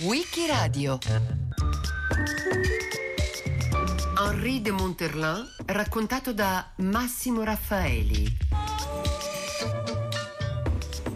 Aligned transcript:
Wikiradio 0.00 0.98
Henri 4.16 4.60
de 4.60 4.70
Monterlin 4.70 5.44
raccontato 5.66 6.32
da 6.32 6.70
Massimo 6.76 7.42
Raffaeli 7.42 8.36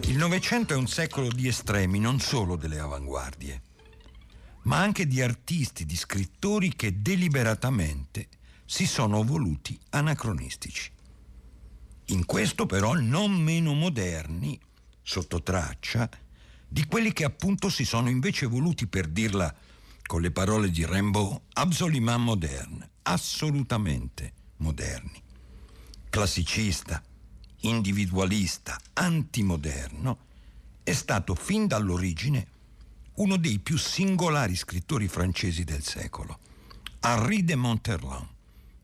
Il 0.06 0.16
Novecento 0.16 0.74
è 0.74 0.76
un 0.76 0.88
secolo 0.88 1.29
di 1.29 1.46
estremi, 1.46 2.00
non 2.00 2.19
solo 2.19 2.56
delle 2.56 2.81
avanguardie, 2.81 3.63
ma 4.63 4.79
anche 4.79 5.06
di 5.06 5.22
artisti, 5.22 5.85
di 5.85 5.97
scrittori 5.97 6.75
che 6.75 7.01
deliberatamente 7.01 8.27
si 8.65 8.87
sono 8.87 9.22
voluti 9.22 9.79
anacronistici. 9.91 10.91
In 12.06 12.25
questo 12.25 12.67
però 12.67 12.95
non 12.95 13.33
meno 13.33 13.75
moderni, 13.75 14.61
sotto 15.03 15.41
traccia, 15.41 16.09
di 16.75 16.87
quelli 16.87 17.12
che 17.12 17.23
appunto 17.23 17.69
si 17.69 17.84
sono 17.84 18.09
invece 18.09 18.46
voluti, 18.46 18.88
per 18.88 19.06
dirla 19.06 19.55
con 20.06 20.20
le 20.20 20.32
parole 20.32 20.73
di 20.73 20.84
Rimbaud, 20.84 21.41
absolument 21.52 22.19
moderne, 22.19 22.91
assolutamente 23.02 24.32
moderni. 24.56 25.23
Classicista, 26.10 27.01
individualista, 27.60 28.77
antimoderno, 28.95 30.18
è 30.82 30.92
stato 30.92 31.37
fin 31.37 31.68
dall'origine 31.68 32.48
uno 33.15 33.37
dei 33.37 33.60
più 33.60 33.79
singolari 33.79 34.56
scrittori 34.56 35.06
francesi 35.06 35.62
del 35.62 35.84
secolo, 35.84 36.41
Henri 36.98 37.45
de 37.45 37.54
Monterland, 37.54 38.27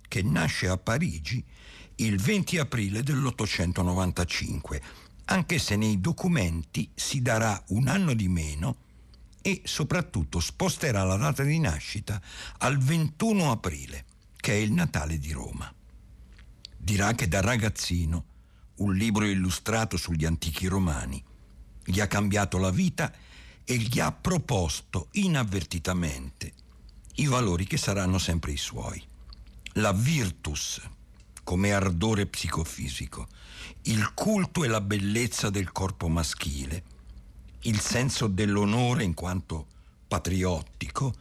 che 0.07 0.23
nasce 0.23 0.69
a 0.69 0.79
Parigi 0.79 1.45
il 1.97 2.21
20 2.21 2.57
aprile 2.59 3.03
dell'895 3.03 4.81
anche 5.31 5.59
se 5.59 5.77
nei 5.77 6.01
documenti 6.01 6.91
si 6.95 7.23
darà 7.23 7.63
un 7.69 7.87
anno 7.89 8.15
di 8.15 8.29
meno 8.29 8.77
e 9.43 9.63
soprattutto 9.65 10.41
sposterà 10.41 11.05
la 11.05 11.17
data 11.17 11.43
di 11.45 11.59
nascita 11.59 12.21
al 12.59 12.79
21 12.79 13.51
aprile, 13.51 14.05
che 14.37 14.53
è 14.53 14.57
il 14.57 14.73
Natale 14.73 15.19
di 15.19 15.33
Roma. 15.33 15.73
Dirà 16.77 17.15
che 17.15 17.29
da 17.29 17.41
ragazzino 17.41 18.25
un 18.77 18.95
libro 18.95 19.25
illustrato 19.25 19.97
sugli 19.97 20.25
antichi 20.25 20.67
romani 20.67 21.23
gli 21.85 22.01
ha 22.01 22.07
cambiato 22.07 22.59
la 22.59 22.71
vita 22.71 23.13
e 23.65 23.77
gli 23.77 24.01
ha 24.01 24.11
proposto 24.11 25.09
inavvertitamente 25.13 26.53
i 27.17 27.27
valori 27.27 27.67
che 27.67 27.77
saranno 27.77 28.19
sempre 28.19 28.53
i 28.53 28.57
suoi. 28.57 29.03
La 29.75 29.93
virtus 29.93 30.81
come 31.45 31.73
ardore 31.73 32.27
psicofisico, 32.27 33.29
il 33.85 34.13
culto 34.13 34.63
e 34.63 34.69
la 34.69 34.83
bellezza 34.83 35.49
del 35.49 35.73
corpo 35.73 36.09
maschile, 36.09 36.85
il 37.63 37.81
senso 37.81 38.27
dell'onore 38.27 39.05
in 39.05 39.15
quanto 39.15 39.67
patriottico, 40.07 41.15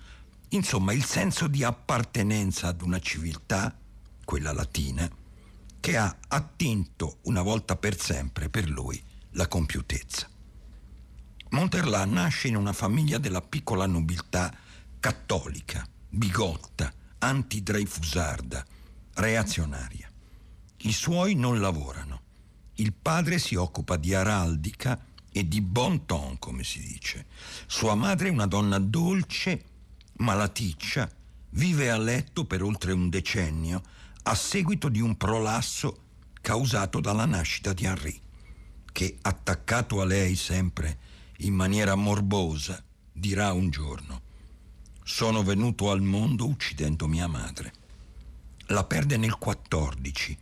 insomma 0.49 0.91
il 0.91 1.05
senso 1.05 1.47
di 1.47 1.63
appartenenza 1.63 2.67
ad 2.67 2.81
una 2.81 2.99
civiltà, 2.99 3.77
quella 4.25 4.51
latina, 4.51 5.09
che 5.79 5.95
ha 5.95 6.17
attinto 6.27 7.19
una 7.23 7.41
volta 7.41 7.77
per 7.77 7.97
sempre 7.97 8.49
per 8.49 8.67
lui 8.69 9.01
la 9.31 9.47
compiutezza. 9.47 10.27
Monterland 11.51 12.11
nasce 12.11 12.49
in 12.49 12.57
una 12.57 12.73
famiglia 12.73 13.17
della 13.19 13.41
piccola 13.41 13.85
nobiltà 13.85 14.53
cattolica, 14.99 15.87
bigotta, 16.09 16.91
anti-dreyfusarda, 17.19 18.65
reazionaria. 19.13 20.11
I 20.81 20.91
suoi 20.91 21.35
non 21.35 21.59
lavorano 21.59 22.27
il 22.79 22.93
padre 22.93 23.39
si 23.39 23.55
occupa 23.55 23.97
di 23.97 24.13
araldica 24.13 25.05
e 25.31 25.47
di 25.47 25.61
bon 25.61 26.05
ton, 26.05 26.39
come 26.39 26.63
si 26.63 26.79
dice. 26.79 27.25
Sua 27.67 27.95
madre 27.95 28.29
è 28.29 28.31
una 28.31 28.47
donna 28.47 28.79
dolce, 28.79 29.63
malaticcia, 30.17 31.09
vive 31.51 31.91
a 31.91 31.97
letto 31.97 32.45
per 32.45 32.63
oltre 32.63 32.91
un 32.91 33.09
decennio 33.09 33.81
a 34.23 34.35
seguito 34.35 34.89
di 34.89 34.99
un 34.99 35.17
prolasso 35.17 36.03
causato 36.41 36.99
dalla 36.99 37.25
nascita 37.25 37.73
di 37.73 37.85
Henri, 37.85 38.21
che, 38.91 39.17
attaccato 39.21 40.01
a 40.01 40.05
lei 40.05 40.35
sempre 40.35 40.99
in 41.39 41.53
maniera 41.53 41.95
morbosa, 41.95 42.83
dirà 43.11 43.51
un 43.53 43.69
giorno, 43.69 44.21
sono 45.03 45.43
venuto 45.43 45.91
al 45.91 46.01
mondo 46.01 46.47
uccidendo 46.47 47.07
mia 47.07 47.27
madre. 47.27 47.73
La 48.67 48.83
perde 48.83 49.17
nel 49.17 49.37
14. 49.37 50.37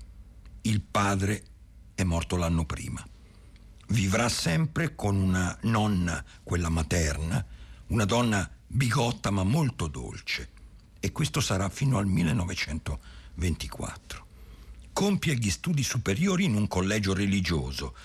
Il 0.63 0.81
padre 0.81 1.43
è 1.97 2.03
morto 2.03 2.35
l'anno 2.35 2.63
prima. 2.63 3.03
Vivrà 3.87 4.29
sempre 4.29 4.93
con 4.93 5.15
una 5.15 5.57
nonna, 5.63 6.23
quella 6.43 6.69
materna, 6.69 7.43
una 7.87 8.05
donna 8.05 8.47
bigotta 8.67 9.31
ma 9.31 9.41
molto 9.41 9.87
dolce. 9.87 10.49
E 10.99 11.11
questo 11.11 11.41
sarà 11.41 11.69
fino 11.69 11.97
al 11.97 12.05
1924. 12.05 14.27
Compie 14.93 15.37
gli 15.37 15.49
studi 15.49 15.81
superiori 15.81 16.43
in 16.43 16.53
un 16.53 16.67
collegio 16.67 17.15
religioso, 17.15 17.95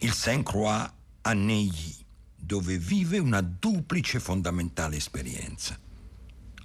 il 0.00 0.12
Saint-Croix 0.12 0.92
a 1.20 1.32
Neuilly, 1.32 1.94
dove 2.34 2.78
vive 2.78 3.18
una 3.18 3.42
duplice 3.42 4.18
fondamentale 4.18 4.96
esperienza. 4.96 5.78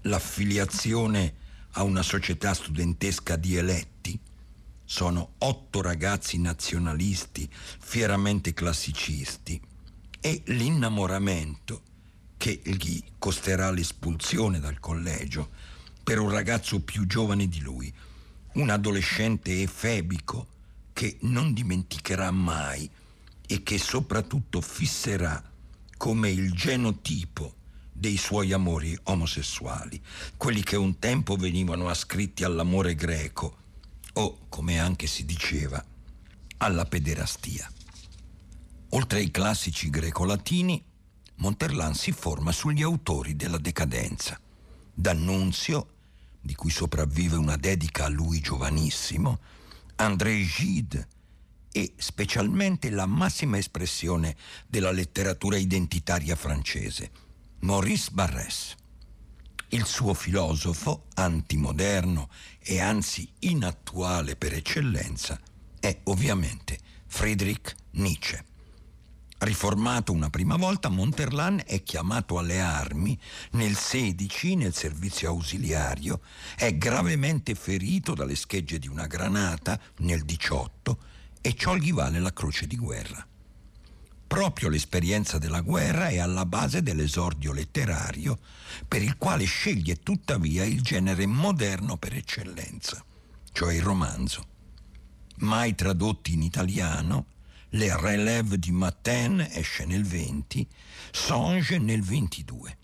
L'affiliazione 0.01 1.35
a 1.73 1.83
una 1.83 2.01
società 2.01 2.55
studentesca 2.55 3.35
di 3.35 3.55
eletti, 3.55 3.94
sono 4.85 5.33
otto 5.39 5.81
ragazzi 5.81 6.39
nazionalisti 6.39 7.49
fieramente 7.51 8.53
classicisti. 8.53 9.59
E 10.21 10.41
l'innamoramento 10.45 11.81
che 12.37 12.61
gli 12.63 13.03
costerà 13.17 13.71
l'espulsione 13.71 14.59
dal 14.59 14.79
collegio 14.79 15.49
per 16.03 16.19
un 16.19 16.29
ragazzo 16.29 16.81
più 16.81 17.05
giovane 17.07 17.47
di 17.47 17.61
lui, 17.61 17.91
un 18.53 18.69
adolescente 18.69 19.61
efebico 19.61 20.47
che 20.93 21.17
non 21.21 21.53
dimenticherà 21.53 22.31
mai 22.31 22.89
e 23.47 23.63
che 23.63 23.77
soprattutto 23.77 24.61
fisserà 24.61 25.43
come 25.97 26.29
il 26.29 26.53
genotipo 26.53 27.55
dei 27.91 28.17
suoi 28.17 28.51
amori 28.51 28.97
omosessuali, 29.03 30.01
quelli 30.37 30.63
che 30.63 30.75
un 30.75 30.99
tempo 30.99 31.35
venivano 31.35 31.87
ascritti 31.87 32.43
all'amore 32.43 32.95
greco 32.95 33.63
o, 34.15 34.45
come 34.49 34.79
anche 34.79 35.07
si 35.07 35.25
diceva, 35.25 35.83
alla 36.57 36.85
pederastia. 36.85 37.69
Oltre 38.89 39.19
ai 39.19 39.31
classici 39.31 39.89
greco-latini, 39.89 40.83
Monterland 41.35 41.95
si 41.95 42.11
forma 42.11 42.51
sugli 42.51 42.81
autori 42.81 43.35
della 43.35 43.57
decadenza. 43.57 44.39
D'Annunzio, 44.93 45.87
di 46.39 46.55
cui 46.55 46.69
sopravvive 46.69 47.35
una 47.35 47.57
dedica 47.57 48.05
a 48.05 48.09
lui 48.09 48.39
giovanissimo, 48.39 49.39
André 49.95 50.41
Gide 50.43 51.07
e 51.71 51.93
specialmente 51.97 52.89
la 52.89 53.05
massima 53.05 53.57
espressione 53.57 54.35
della 54.65 54.91
letteratura 54.91 55.57
identitaria 55.57 56.35
francese, 56.37 57.11
Maurice 57.59 58.11
Barrès. 58.11 58.75
Il 59.69 59.85
suo 59.85 60.13
filosofo, 60.13 61.05
antimoderno 61.15 62.29
e 62.59 62.79
anzi 62.79 63.27
inattuale 63.39 64.35
per 64.35 64.53
eccellenza, 64.53 65.39
è 65.79 65.99
ovviamente 66.03 66.77
Friedrich 67.07 67.75
Nietzsche. 67.91 68.45
Riformato 69.37 70.11
una 70.11 70.29
prima 70.29 70.55
volta, 70.55 70.89
Monterland 70.89 71.63
è 71.63 71.83
chiamato 71.83 72.37
alle 72.37 72.61
armi 72.61 73.19
nel 73.51 73.75
16 73.75 74.55
nel 74.55 74.73
servizio 74.73 75.29
ausiliario, 75.29 76.21
è 76.55 76.77
gravemente 76.77 77.53
ferito 77.53 78.13
dalle 78.13 78.35
schegge 78.35 78.79
di 78.79 78.87
una 78.87 79.07
granata 79.07 79.79
nel 79.97 80.23
18 80.23 80.97
e 81.41 81.53
ciò 81.55 81.75
gli 81.75 81.91
vale 81.91 82.19
la 82.19 82.33
croce 82.33 82.65
di 82.65 82.77
guerra. 82.77 83.27
Proprio 84.35 84.67
l'esperienza 84.67 85.37
della 85.37 85.61
guerra 85.61 86.09
è 86.09 86.17
alla 86.17 86.45
base 86.45 86.83
dell'esordio 86.83 87.53
letterario, 87.53 88.37
per 88.85 89.01
il 89.01 89.15
quale 89.15 89.45
sceglie 89.45 90.01
tuttavia 90.03 90.65
il 90.65 90.81
genere 90.81 91.25
moderno 91.25 91.95
per 91.95 92.13
eccellenza, 92.13 93.01
cioè 93.53 93.75
il 93.75 93.81
romanzo. 93.81 94.45
Mai 95.37 95.73
tradotti 95.73 96.33
in 96.33 96.41
italiano, 96.41 97.27
Le 97.69 97.97
Relève 97.97 98.59
di 98.59 98.71
Matin 98.71 99.39
esce 99.39 99.85
nel 99.85 100.03
20, 100.03 100.67
Songe 101.11 101.77
nel 101.77 102.01
22. 102.01 102.77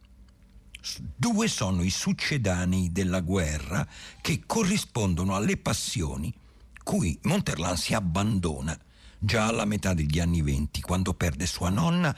Due 1.13 1.47
sono 1.49 1.83
i 1.83 1.89
succedanei 1.89 2.93
della 2.93 3.19
guerra 3.19 3.85
che 4.21 4.43
corrispondono 4.45 5.35
alle 5.35 5.57
passioni 5.57 6.33
cui 6.81 7.19
Monterland 7.23 7.77
si 7.77 7.93
abbandona 7.93 8.79
già 9.23 9.45
alla 9.45 9.65
metà 9.65 9.93
degli 9.93 10.19
anni 10.19 10.41
venti, 10.41 10.81
quando 10.81 11.13
perde 11.13 11.45
sua 11.45 11.69
nonna 11.69 12.15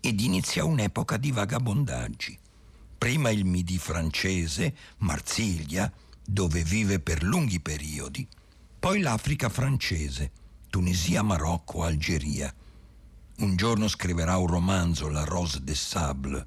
ed 0.00 0.20
inizia 0.20 0.64
un'epoca 0.64 1.16
di 1.16 1.32
vagabondaggi. 1.32 2.38
Prima 2.96 3.30
il 3.30 3.44
Midi 3.44 3.76
francese, 3.76 4.72
Marsiglia, 4.98 5.92
dove 6.24 6.62
vive 6.62 7.00
per 7.00 7.24
lunghi 7.24 7.58
periodi, 7.58 8.26
poi 8.78 9.00
l'Africa 9.00 9.48
francese, 9.48 10.30
Tunisia, 10.70 11.22
Marocco, 11.22 11.82
Algeria. 11.82 12.54
Un 13.38 13.56
giorno 13.56 13.88
scriverà 13.88 14.36
un 14.36 14.46
romanzo, 14.46 15.08
La 15.08 15.24
Rose 15.24 15.60
des 15.64 15.84
Sables, 15.84 16.42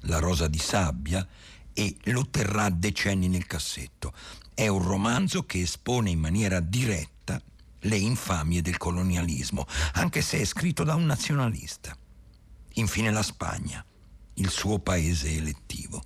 La 0.00 0.18
rosa 0.18 0.48
di 0.48 0.58
sabbia, 0.58 1.26
e 1.72 1.96
lo 2.04 2.26
terrà 2.28 2.70
decenni 2.70 3.28
nel 3.28 3.46
cassetto. 3.46 4.12
È 4.52 4.66
un 4.66 4.82
romanzo 4.82 5.46
che 5.46 5.60
espone 5.60 6.10
in 6.10 6.18
maniera 6.18 6.58
diretta 6.58 7.13
le 7.84 7.96
infamie 7.96 8.62
del 8.62 8.76
colonialismo, 8.76 9.66
anche 9.94 10.22
se 10.22 10.40
è 10.40 10.44
scritto 10.44 10.84
da 10.84 10.94
un 10.94 11.06
nazionalista. 11.06 11.96
Infine 12.74 13.10
la 13.10 13.22
Spagna, 13.22 13.84
il 14.34 14.50
suo 14.50 14.78
paese 14.78 15.34
elettivo, 15.34 16.02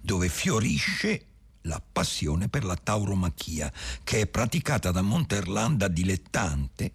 dove 0.00 0.28
fiorisce 0.28 1.26
la 1.62 1.80
passione 1.80 2.48
per 2.48 2.64
la 2.64 2.76
tauromachia, 2.76 3.72
che 4.02 4.20
è 4.20 4.26
praticata 4.26 4.90
da 4.90 5.02
Monterland 5.02 5.78
da 5.78 5.88
dilettante 5.88 6.92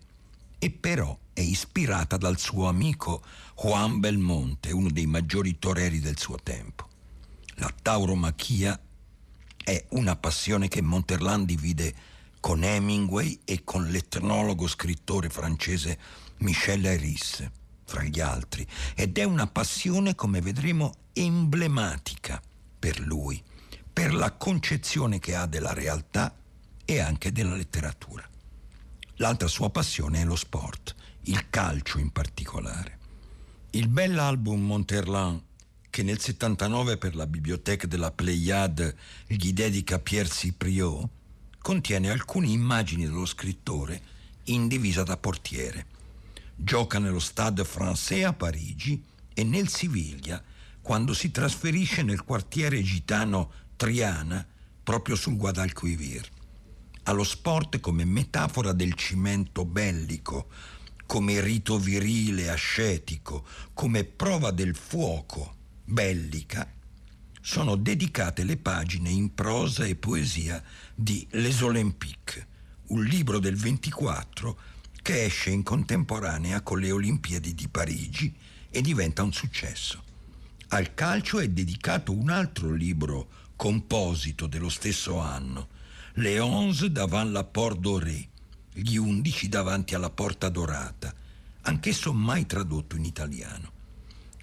e 0.60 0.72
però 0.72 1.18
è 1.34 1.42
ispirata 1.42 2.18
dal 2.18 2.38
suo 2.38 2.68
amico 2.68 3.24
Juan 3.56 4.00
Belmonte, 4.00 4.72
uno 4.72 4.90
dei 4.90 5.06
maggiori 5.08 5.58
toreri 5.58 6.00
del 6.00 6.18
suo 6.18 6.38
tempo. 6.38 6.88
La 7.56 7.74
tauromachia 7.82 8.80
è 9.64 9.86
una 9.90 10.16
passione 10.16 10.68
che 10.68 10.82
Monterland 10.82 11.46
divide 11.46 11.94
con 12.40 12.64
Hemingway 12.64 13.42
e 13.46 13.64
con 13.64 13.88
l'etnologo 13.88 14.68
scrittore 14.68 15.30
francese 15.30 15.98
Michel 16.38 16.86
Hayris, 16.86 17.50
fra 17.84 18.04
gli 18.04 18.20
altri, 18.20 18.66
ed 18.96 19.18
è 19.18 19.24
una 19.24 19.48
passione, 19.48 20.16
come 20.16 20.42
vedremo, 20.42 20.94
emblematica 21.14 22.42
per 22.80 23.00
lui 23.00 23.44
per 24.00 24.14
la 24.14 24.32
concezione 24.32 25.20
che 25.20 25.36
ha 25.36 25.46
della 25.46 25.74
realtà 25.74 26.34
e 26.86 27.00
anche 27.00 27.34
della 27.34 27.56
letteratura. 27.56 28.26
L'altra 29.16 29.50
sua 29.50 29.70
passione 29.72 30.22
è 30.22 30.24
lo 30.24 30.38
sport, 30.38 30.96
il 31.24 31.50
calcio 31.50 32.00
in 32.00 32.10
particolare. 32.12 32.98
Il 33.72 33.90
bell'album 33.90 34.62
Monterland 34.62 35.42
che 35.90 36.02
nel 36.04 36.18
79 36.18 36.98
per 36.98 37.14
la 37.14 37.28
biblioteca 37.28 37.88
della 37.88 38.12
Pléiade 38.12 38.96
gli 39.28 39.52
dedica 39.52 40.00
Pierre 40.00 40.30
Cipriot, 40.30 41.10
contiene 41.62 42.10
alcune 42.10 42.48
immagini 42.48 43.06
dello 43.06 43.26
scrittore 43.26 44.02
in 44.46 44.68
divisa 44.68 45.04
da 45.04 45.18
portiere. 45.18 45.86
Gioca 46.56 47.00
nello 47.00 47.20
Stade 47.20 47.64
Français 47.64 48.26
a 48.26 48.34
Parigi 48.34 49.04
e 49.34 49.44
nel 49.44 49.70
Siviglia 49.70 50.44
quando 50.82 51.14
si 51.14 51.32
trasferisce 51.32 52.02
nel 52.02 52.24
quartiere 52.24 52.82
gitano 52.82 53.52
Triana 53.76 54.46
proprio 54.84 55.16
sul 55.16 55.38
Guadalquivir, 55.38 56.28
allo 57.04 57.24
sport 57.24 57.80
come 57.80 58.06
metafora 58.06 58.74
del 58.74 58.96
cimento 58.96 59.66
bellico, 59.66 60.48
come 61.06 61.42
rito 61.42 61.78
virile 61.78 62.50
ascetico, 62.50 63.46
come 63.74 64.04
prova 64.04 64.52
del 64.52 64.76
fuoco 64.76 65.56
bellica, 65.84 66.68
sono 67.42 67.76
dedicate 67.76 68.44
le 68.44 68.58
pagine 68.58 69.10
in 69.10 69.34
prosa 69.34 69.86
e 69.86 69.96
poesia 69.96 70.62
di 70.94 71.26
Les 71.32 71.62
Olympiques, 71.62 72.46
un 72.88 73.04
libro 73.04 73.40
del 73.40 73.56
24 73.56 74.58
che 75.02 75.26
esce 75.26 75.50
in 75.50 75.64
contemporanea 75.64 76.62
con 76.62 76.80
le 76.80 76.92
Olimpiadi 76.92 77.54
di 77.54 77.68
Parigi 77.68 78.34
e 78.70 78.82
diventa 78.82 79.24
un 79.24 79.34
successo. 79.34 80.04
Al 80.70 80.94
calcio 80.94 81.40
è 81.40 81.48
dedicato 81.48 82.12
un 82.12 82.30
altro 82.30 82.72
libro 82.72 83.30
composito 83.56 84.46
dello 84.46 84.70
stesso 84.70 85.20
anno, 85.20 85.70
le 86.14 86.40
onze 86.40 86.92
davanti 86.92 87.32
la 87.32 87.44
Porte 87.44 87.80
Dorée, 87.80 88.30
gli 88.74 88.96
undici 88.96 89.50
davanti 89.50 89.96
alla 89.96 90.10
Porta 90.10 90.50
Dorata, 90.50 91.14
anch'esso 91.62 92.14
mai 92.14 92.46
tradotto 92.46 92.96
in 92.96 93.06
italiano. 93.06 93.72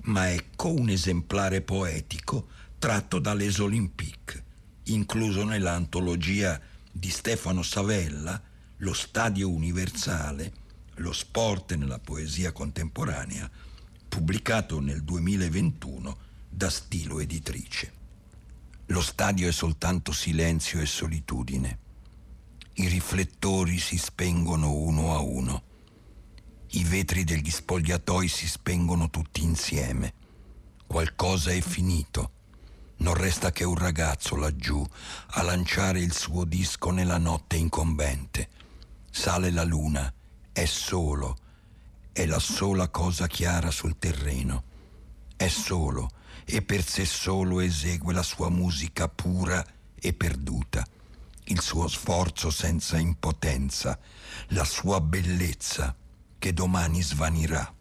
Ma 0.04 0.32
ecco 0.32 0.72
un 0.72 0.88
esemplare 0.88 1.62
poetico 1.62 2.48
tratto 2.78 3.18
dall'Es 3.18 3.58
Olympiques, 3.58 4.42
incluso 4.84 5.44
nell'antologia 5.44 6.60
di 6.90 7.10
Stefano 7.10 7.62
Savella, 7.62 8.40
Lo 8.78 8.92
Stadio 8.92 9.50
Universale, 9.50 10.52
lo 10.96 11.12
sport 11.12 11.74
nella 11.74 11.98
poesia 11.98 12.52
contemporanea, 12.52 13.50
pubblicato 14.08 14.80
nel 14.80 15.02
2021 15.02 16.18
da 16.48 16.70
Stilo 16.70 17.20
Editrice. 17.20 17.92
Lo 18.86 19.02
stadio 19.02 19.48
è 19.48 19.52
soltanto 19.52 20.12
silenzio 20.12 20.80
e 20.80 20.86
solitudine. 20.86 21.78
I 22.74 22.88
riflettori 22.88 23.78
si 23.78 23.98
spengono 23.98 24.72
uno 24.72 25.14
a 25.14 25.18
uno. 25.18 25.62
I 26.70 26.84
vetri 26.84 27.24
degli 27.24 27.50
spogliatoi 27.50 28.28
si 28.28 28.46
spengono 28.46 29.10
tutti 29.10 29.42
insieme. 29.42 30.12
Qualcosa 30.86 31.50
è 31.50 31.60
finito. 31.60 32.35
Non 32.98 33.14
resta 33.14 33.52
che 33.52 33.64
un 33.64 33.76
ragazzo 33.76 34.36
laggiù 34.36 34.84
a 35.28 35.42
lanciare 35.42 36.00
il 36.00 36.12
suo 36.12 36.44
disco 36.44 36.90
nella 36.90 37.18
notte 37.18 37.56
incombente. 37.56 38.48
Sale 39.10 39.50
la 39.50 39.64
luna, 39.64 40.12
è 40.52 40.64
solo, 40.64 41.36
è 42.12 42.24
la 42.24 42.38
sola 42.38 42.88
cosa 42.88 43.26
chiara 43.26 43.70
sul 43.70 43.98
terreno. 43.98 44.62
È 45.36 45.48
solo 45.48 46.10
e 46.46 46.62
per 46.62 46.82
sé 46.82 47.04
solo 47.04 47.60
esegue 47.60 48.14
la 48.14 48.22
sua 48.22 48.48
musica 48.48 49.08
pura 49.08 49.64
e 49.98 50.12
perduta, 50.12 50.86
il 51.44 51.60
suo 51.60 51.88
sforzo 51.88 52.50
senza 52.50 52.98
impotenza, 52.98 53.98
la 54.48 54.64
sua 54.64 55.00
bellezza 55.00 55.94
che 56.38 56.52
domani 56.52 57.02
svanirà. 57.02 57.74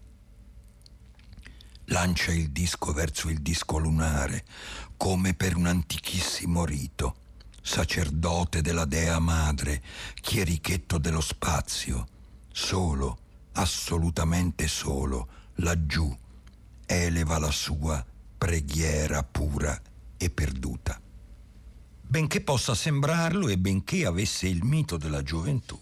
Lancia 1.89 2.31
il 2.31 2.50
disco 2.50 2.91
verso 2.91 3.29
il 3.29 3.39
disco 3.41 3.77
lunare, 3.77 4.44
come 4.97 5.33
per 5.33 5.56
un 5.56 5.65
antichissimo 5.65 6.65
rito, 6.65 7.15
sacerdote 7.62 8.62
della 8.62 8.86
dea 8.86 9.19
madre, 9.19 9.81
chierichetto 10.21 10.97
dello 10.97 11.21
spazio, 11.21 12.07
solo, 12.51 13.18
assolutamente 13.53 14.68
solo, 14.68 15.27
laggiù, 15.56 16.15
eleva 16.86 17.38
la 17.39 17.51
sua 17.51 18.06
preghiera 18.38 19.24
pura 19.24 19.80
e 20.18 20.30
perduta. 20.30 21.00
Benché 22.01 22.41
possa 22.41 22.75
sembrarlo 22.75 23.48
e 23.48 23.57
benché 23.57 24.06
avesse 24.06 24.48
il 24.48 24.63
mito 24.63 24.98
della 24.98 25.24
gioventù, 25.24 25.80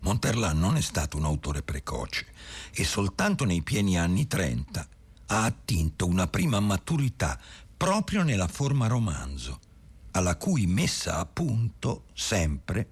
Monterland 0.00 0.58
non 0.58 0.76
è 0.76 0.80
stato 0.80 1.16
un 1.16 1.24
autore 1.24 1.62
precoce 1.62 2.26
e 2.72 2.84
soltanto 2.84 3.44
nei 3.44 3.62
pieni 3.62 3.96
anni 3.96 4.26
30 4.26 4.88
ha 5.26 5.44
attinto 5.44 6.06
una 6.06 6.26
prima 6.26 6.58
maturità 6.60 7.38
proprio 7.82 8.22
nella 8.22 8.46
forma 8.46 8.86
romanzo, 8.86 9.58
alla 10.12 10.36
cui 10.36 10.66
messa 10.66 11.18
a 11.18 11.26
punto 11.26 12.04
sempre 12.14 12.88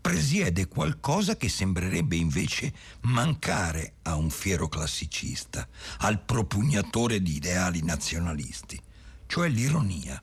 presiede 0.00 0.66
qualcosa 0.66 1.36
che 1.36 1.48
sembrerebbe 1.48 2.16
invece 2.16 2.74
mancare 3.02 3.92
a 4.02 4.16
un 4.16 4.28
fiero 4.28 4.66
classicista, 4.68 5.68
al 5.98 6.20
propugnatore 6.20 7.22
di 7.22 7.36
ideali 7.36 7.80
nazionalisti, 7.84 8.82
cioè 9.28 9.48
l'ironia, 9.48 10.20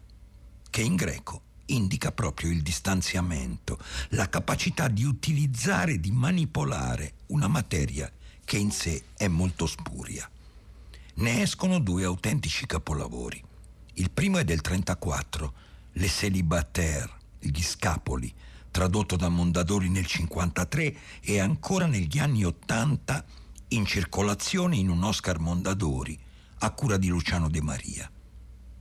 che 0.69 0.81
in 0.81 0.95
greco 0.95 1.43
indica 1.67 2.11
proprio 2.11 2.51
il 2.51 2.61
distanziamento, 2.61 3.79
la 4.09 4.27
capacità 4.27 4.89
di 4.89 5.05
utilizzare, 5.05 6.01
di 6.01 6.11
manipolare 6.11 7.13
una 7.27 7.47
materia 7.47 8.11
che 8.43 8.57
in 8.57 8.71
sé 8.71 9.05
è 9.15 9.29
molto 9.29 9.65
spuria. 9.65 10.29
Ne 11.13 11.41
escono 11.41 11.79
due 11.79 12.03
autentici 12.03 12.65
capolavori. 12.65 13.53
Il 13.97 14.11
primo 14.11 14.39
è 14.39 14.43
del 14.43 14.59
34, 14.59 15.53
Le 15.93 16.07
Célibataires, 16.09 17.09
gli 17.39 17.61
scapoli, 17.61 18.33
tradotto 18.69 19.15
da 19.15 19.29
Mondadori 19.29 19.87
nel 19.87 20.05
1953 20.05 20.95
e 21.21 21.39
ancora 21.39 21.85
negli 21.85 22.19
anni 22.19 22.43
80 22.43 23.23
in 23.69 23.85
circolazione 23.85 24.75
in 24.75 24.89
un 24.89 25.01
Oscar 25.01 25.39
Mondadori 25.39 26.19
a 26.59 26.71
cura 26.71 26.97
di 26.97 27.07
Luciano 27.07 27.49
De 27.49 27.61
Maria. 27.61 28.11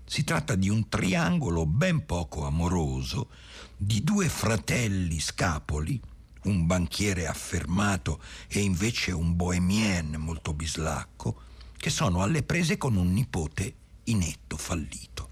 Si 0.05 0.25
tratta 0.25 0.57
di 0.57 0.69
un 0.69 0.89
triangolo 0.89 1.65
ben 1.65 2.05
poco 2.07 2.45
amoroso 2.45 3.29
di 3.77 4.03
due 4.03 4.29
fratelli 4.29 5.21
scapoli, 5.21 6.01
un 6.43 6.67
banchiere 6.67 7.29
affermato 7.29 8.21
e 8.49 8.63
invece 8.63 9.13
un 9.13 9.37
bohemien 9.37 10.17
molto 10.19 10.53
bislacco, 10.55 11.41
che 11.77 11.91
sono 11.91 12.21
alle 12.21 12.43
prese 12.43 12.77
con 12.77 12.97
un 12.97 13.13
nipote 13.13 13.77
inetto, 14.05 14.57
fallito. 14.57 15.31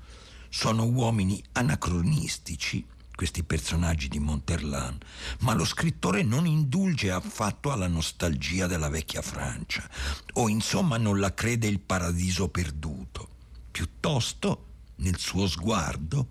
Sono 0.49 0.85
uomini 0.85 1.43
anacronistici 1.53 2.87
questi 3.15 3.45
personaggi 3.45 4.09
di 4.09 4.19
Monterland, 4.19 5.05
ma 5.41 5.55
lo 5.55 5.65
scrittore 5.65 6.23
non 6.23 6.47
indulge 6.47 7.11
affatto 7.11 7.71
alla 7.71 7.87
nostalgia 7.87 8.67
della 8.67 8.89
vecchia 8.89 9.23
Francia, 9.23 9.89
o 10.35 10.49
insomma 10.49 10.97
non 10.97 11.21
la 11.21 11.33
crede 11.33 11.69
il 11.69 11.79
paradiso 11.79 12.49
perduto. 12.49 13.29
Piuttosto, 13.71 14.67
nel 14.97 15.19
suo 15.19 15.47
sguardo, 15.47 16.29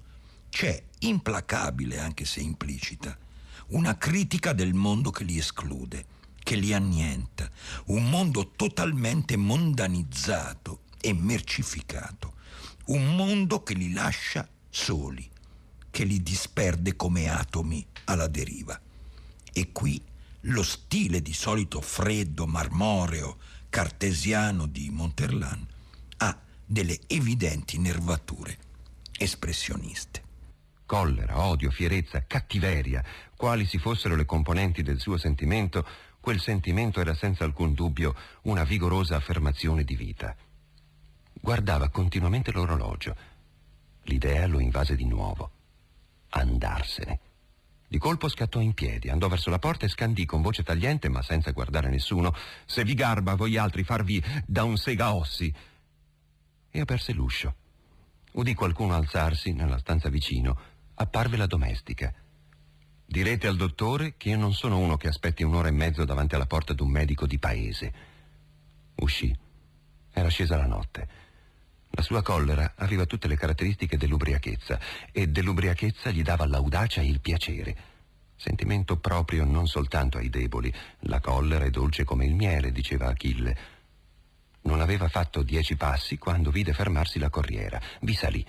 c'è, 0.49 0.83
implacabile 0.99 1.99
anche 1.99 2.25
se 2.25 2.41
implicita, 2.41 3.17
una 3.67 3.97
critica 3.97 4.53
del 4.53 4.73
mondo 4.73 5.11
che 5.11 5.23
li 5.23 5.37
esclude, 5.37 6.05
che 6.43 6.55
li 6.55 6.73
annienta, 6.73 7.49
un 7.85 8.09
mondo 8.09 8.51
totalmente 8.55 9.37
mondanizzato 9.37 10.81
e 11.01 11.13
mercificato, 11.13 12.35
un 12.85 13.15
mondo 13.15 13.63
che 13.63 13.73
li 13.73 13.91
lascia 13.91 14.47
soli, 14.69 15.29
che 15.89 16.03
li 16.05 16.21
disperde 16.23 16.95
come 16.95 17.29
atomi 17.29 17.85
alla 18.05 18.27
deriva. 18.27 18.79
E 19.51 19.71
qui 19.71 20.01
lo 20.45 20.63
stile 20.63 21.21
di 21.21 21.33
solito 21.33 21.81
freddo, 21.81 22.47
marmoreo, 22.47 23.37
cartesiano 23.69 24.65
di 24.65 24.89
Monterland 24.89 25.65
ha 26.17 26.37
delle 26.65 26.99
evidenti 27.07 27.77
nervature 27.77 28.57
espressioniste. 29.17 30.29
Collera, 30.85 31.39
odio, 31.39 31.69
fierezza, 31.71 32.25
cattiveria, 32.25 33.03
quali 33.35 33.65
si 33.65 33.77
fossero 33.77 34.15
le 34.15 34.25
componenti 34.25 34.83
del 34.83 34.99
suo 34.99 35.17
sentimento, 35.17 35.87
quel 36.19 36.41
sentimento 36.41 36.99
era 36.99 37.13
senza 37.13 37.43
alcun 37.43 37.73
dubbio 37.73 38.15
una 38.43 38.63
vigorosa 38.63 39.15
affermazione 39.15 39.83
di 39.83 39.95
vita. 39.95 40.35
Guardava 41.33 41.89
continuamente 41.89 42.51
l'orologio. 42.51 43.15
L'idea 44.03 44.47
lo 44.47 44.59
invase 44.59 44.95
di 44.95 45.05
nuovo. 45.05 45.51
Andarsene. 46.29 47.19
Di 47.87 47.97
colpo 47.97 48.29
scattò 48.29 48.59
in 48.59 48.73
piedi, 48.73 49.09
andò 49.09 49.27
verso 49.27 49.49
la 49.49 49.59
porta 49.59 49.85
e 49.85 49.89
scandì 49.89 50.25
con 50.25 50.41
voce 50.41 50.63
tagliente, 50.63 51.09
ma 51.09 51.21
senza 51.21 51.51
guardare 51.51 51.89
nessuno, 51.89 52.33
se 52.65 52.85
vi 52.85 52.93
garba 52.93 53.35
voi 53.35 53.57
altri 53.57 53.83
farvi 53.83 54.23
da 54.45 54.63
un 54.63 54.77
sega 54.77 55.13
ossi. 55.13 55.53
E 56.69 56.79
aperse 56.79 57.11
l'uscio. 57.11 57.55
Udì 58.33 58.53
qualcuno 58.53 58.93
alzarsi 58.93 59.51
nella 59.51 59.77
stanza 59.77 60.07
vicino. 60.07 60.57
Apparve 60.93 61.35
la 61.35 61.47
domestica. 61.47 62.13
Direte 63.05 63.47
al 63.47 63.57
dottore 63.57 64.15
che 64.15 64.29
io 64.29 64.37
non 64.37 64.53
sono 64.53 64.77
uno 64.77 64.95
che 64.95 65.09
aspetti 65.09 65.43
un'ora 65.43 65.67
e 65.67 65.71
mezzo 65.71 66.05
davanti 66.05 66.35
alla 66.35 66.45
porta 66.45 66.71
d'un 66.71 66.89
medico 66.89 67.27
di 67.27 67.39
paese. 67.39 67.93
Uscì. 68.95 69.37
Era 70.13 70.29
scesa 70.29 70.57
la 70.57 70.67
notte. 70.67 71.07
La 71.91 72.01
sua 72.01 72.21
collera 72.21 72.73
aveva 72.77 73.05
tutte 73.05 73.27
le 73.27 73.35
caratteristiche 73.35 73.97
dell'ubriachezza 73.97 74.79
e 75.11 75.27
dell'ubriachezza 75.27 76.09
gli 76.09 76.21
dava 76.21 76.45
l'audacia 76.45 77.01
e 77.01 77.07
il 77.07 77.19
piacere. 77.19 77.75
Sentimento 78.35 78.97
proprio 78.97 79.43
non 79.43 79.67
soltanto 79.67 80.17
ai 80.17 80.29
deboli. 80.29 80.73
La 81.01 81.19
collera 81.19 81.65
è 81.65 81.69
dolce 81.69 82.03
come 82.03 82.25
il 82.25 82.33
miele, 82.33 82.71
diceva 82.71 83.07
Achille. 83.07 83.57
Non 84.63 84.79
aveva 84.79 85.09
fatto 85.09 85.43
dieci 85.43 85.75
passi 85.75 86.17
quando 86.17 86.49
vide 86.49 86.73
fermarsi 86.73 87.19
la 87.19 87.29
corriera. 87.29 87.79
Vi 88.01 88.13
salì. 88.13 88.45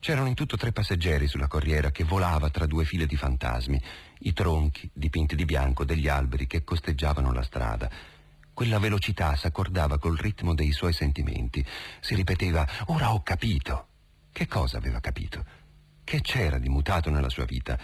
C'erano 0.00 0.28
in 0.28 0.34
tutto 0.34 0.56
tre 0.56 0.72
passeggeri 0.72 1.26
sulla 1.26 1.48
corriera 1.48 1.90
che 1.90 2.04
volava 2.04 2.50
tra 2.50 2.66
due 2.66 2.84
file 2.84 3.06
di 3.06 3.16
fantasmi, 3.16 3.80
i 4.20 4.32
tronchi 4.32 4.88
dipinti 4.92 5.34
di 5.34 5.44
bianco 5.44 5.84
degli 5.84 6.08
alberi 6.08 6.46
che 6.46 6.62
costeggiavano 6.62 7.32
la 7.32 7.42
strada. 7.42 7.90
Quella 8.58 8.80
velocità 8.80 9.36
s'accordava 9.36 10.00
col 10.00 10.16
ritmo 10.16 10.52
dei 10.52 10.72
suoi 10.72 10.92
sentimenti. 10.92 11.64
Si 12.00 12.16
ripeteva, 12.16 12.66
ora 12.86 13.12
ho 13.12 13.22
capito. 13.22 13.86
Che 14.32 14.48
cosa 14.48 14.78
aveva 14.78 14.98
capito? 14.98 15.44
Che 16.02 16.20
c'era 16.22 16.58
di 16.58 16.68
mutato 16.68 17.08
nella 17.08 17.28
sua 17.28 17.44
vita? 17.44 17.78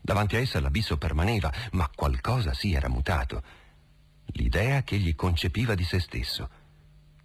Davanti 0.00 0.34
a 0.34 0.40
essa 0.40 0.58
l'abisso 0.58 0.98
permaneva, 0.98 1.52
ma 1.70 1.88
qualcosa 1.94 2.52
sì 2.52 2.72
era 2.72 2.88
mutato. 2.88 3.44
L'idea 4.32 4.82
che 4.82 4.96
egli 4.96 5.14
concepiva 5.14 5.76
di 5.76 5.84
se 5.84 6.00
stesso 6.00 6.50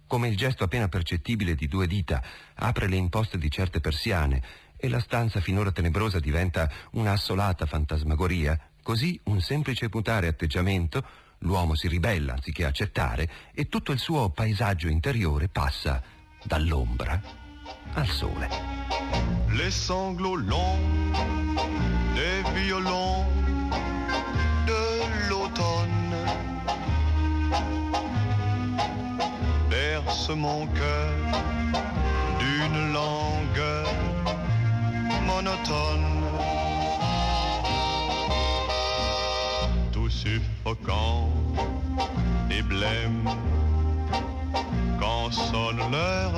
come 0.06 0.28
il 0.28 0.36
gesto 0.36 0.62
appena 0.62 0.86
percettibile 0.86 1.56
di 1.56 1.66
due 1.66 1.88
dita 1.88 2.22
apre 2.54 2.86
le 2.86 2.94
imposte 2.94 3.38
di 3.38 3.50
certe 3.50 3.80
persiane 3.80 4.40
e 4.76 4.88
la 4.88 5.00
stanza 5.00 5.40
finora 5.40 5.72
tenebrosa 5.72 6.20
diventa 6.20 6.70
una 6.92 7.10
assolata 7.10 7.66
fantasmagoria, 7.66 8.56
così 8.82 9.18
un 9.24 9.40
semplice 9.40 9.88
mutare 9.90 10.28
atteggiamento, 10.28 11.04
l'uomo 11.44 11.74
si 11.74 11.88
ribella 11.88 12.34
anziché 12.34 12.64
accettare 12.64 13.28
e 13.54 13.68
tutto 13.68 13.92
il 13.92 13.98
suo 13.98 14.30
paesaggio 14.30 14.88
interiore 14.88 15.48
passa 15.48 16.02
dall'ombra 16.42 17.20
al 17.94 18.06
sole. 18.06 18.48
Les 19.50 19.70
sanglots 19.70 20.36
longs 20.36 20.78
des 22.14 22.42
violons 22.54 23.26
de 24.66 25.28
l'automne 25.28 26.16
berce 29.68 30.30
mon 30.30 30.66
cœur 30.68 31.14
d'une 32.38 32.92
langueur 32.92 33.88
monotone. 35.24 36.12
Tout 39.92 40.10
suffocant 40.10 41.23
et 42.56 42.62
blême 42.62 43.28
quand 44.98 45.30
sonne 45.30 45.80
l'heure. 45.90 46.36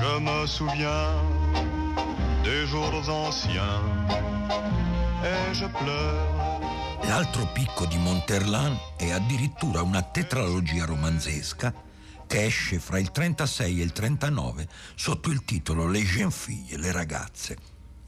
Je 0.00 0.20
me 0.20 0.46
souviens 0.46 1.12
des 2.44 2.66
jours 2.66 2.92
anciens 3.08 3.82
et 5.24 5.54
je 5.54 5.66
pleure. 5.66 6.36
L'altro 7.04 7.46
picco 7.52 7.86
di 7.86 7.98
Monterland 7.98 8.76
è 8.96 9.10
addirittura 9.10 9.82
una 9.82 10.02
tetralogia 10.02 10.84
romanzesca 10.84 11.72
che 12.26 12.44
esce 12.44 12.80
fra 12.80 12.98
il 12.98 13.12
36 13.12 13.80
e 13.80 13.84
il 13.84 13.92
39 13.92 14.68
sotto 14.96 15.30
il 15.30 15.44
titolo 15.44 15.86
Le 15.86 16.02
jeunes 16.02 16.34
filles, 16.34 16.76
le 16.78 16.92
ragazze. 16.92 17.56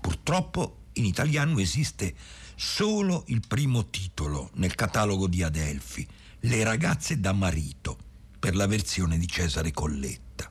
Purtroppo 0.00 0.76
in 0.94 1.04
italiano 1.04 1.58
esiste 1.60 2.14
solo 2.60 3.22
il 3.28 3.42
primo 3.46 3.88
titolo 3.88 4.50
nel 4.54 4.74
catalogo 4.74 5.28
di 5.28 5.44
Adelphi, 5.44 6.04
Le 6.40 6.64
ragazze 6.64 7.20
da 7.20 7.32
marito, 7.32 7.96
per 8.36 8.56
la 8.56 8.66
versione 8.66 9.16
di 9.16 9.28
Cesare 9.28 9.70
Colletta. 9.70 10.50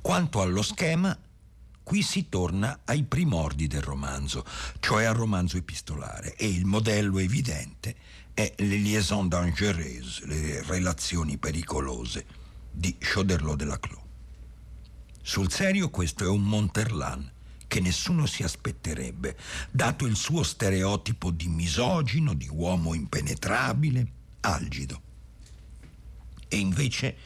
Quanto 0.00 0.40
allo 0.40 0.62
schema, 0.62 1.18
Qui 1.84 2.00
si 2.00 2.30
torna 2.30 2.80
ai 2.86 3.02
primordi 3.02 3.66
del 3.66 3.82
romanzo, 3.82 4.42
cioè 4.80 5.04
al 5.04 5.14
romanzo 5.14 5.58
epistolare, 5.58 6.34
e 6.34 6.48
il 6.48 6.64
modello 6.64 7.18
evidente 7.18 7.94
è 8.32 8.54
le 8.56 8.76
liaisons 8.76 9.28
dangereuses, 9.28 10.24
le 10.24 10.62
relazioni 10.62 11.36
pericolose 11.36 12.24
di 12.70 12.96
Choderlos 12.98 13.56
de 13.56 13.64
la 13.66 13.78
Clos. 13.78 14.00
Sul 15.20 15.52
serio 15.52 15.90
questo 15.90 16.24
è 16.24 16.28
un 16.28 16.42
Monterland 16.42 17.33
che 17.66 17.80
nessuno 17.80 18.26
si 18.26 18.42
aspetterebbe, 18.42 19.36
dato 19.70 20.06
il 20.06 20.16
suo 20.16 20.42
stereotipo 20.42 21.30
di 21.30 21.48
misogino, 21.48 22.34
di 22.34 22.48
uomo 22.50 22.94
impenetrabile, 22.94 24.06
algido. 24.40 25.02
E 26.48 26.56
invece 26.56 27.16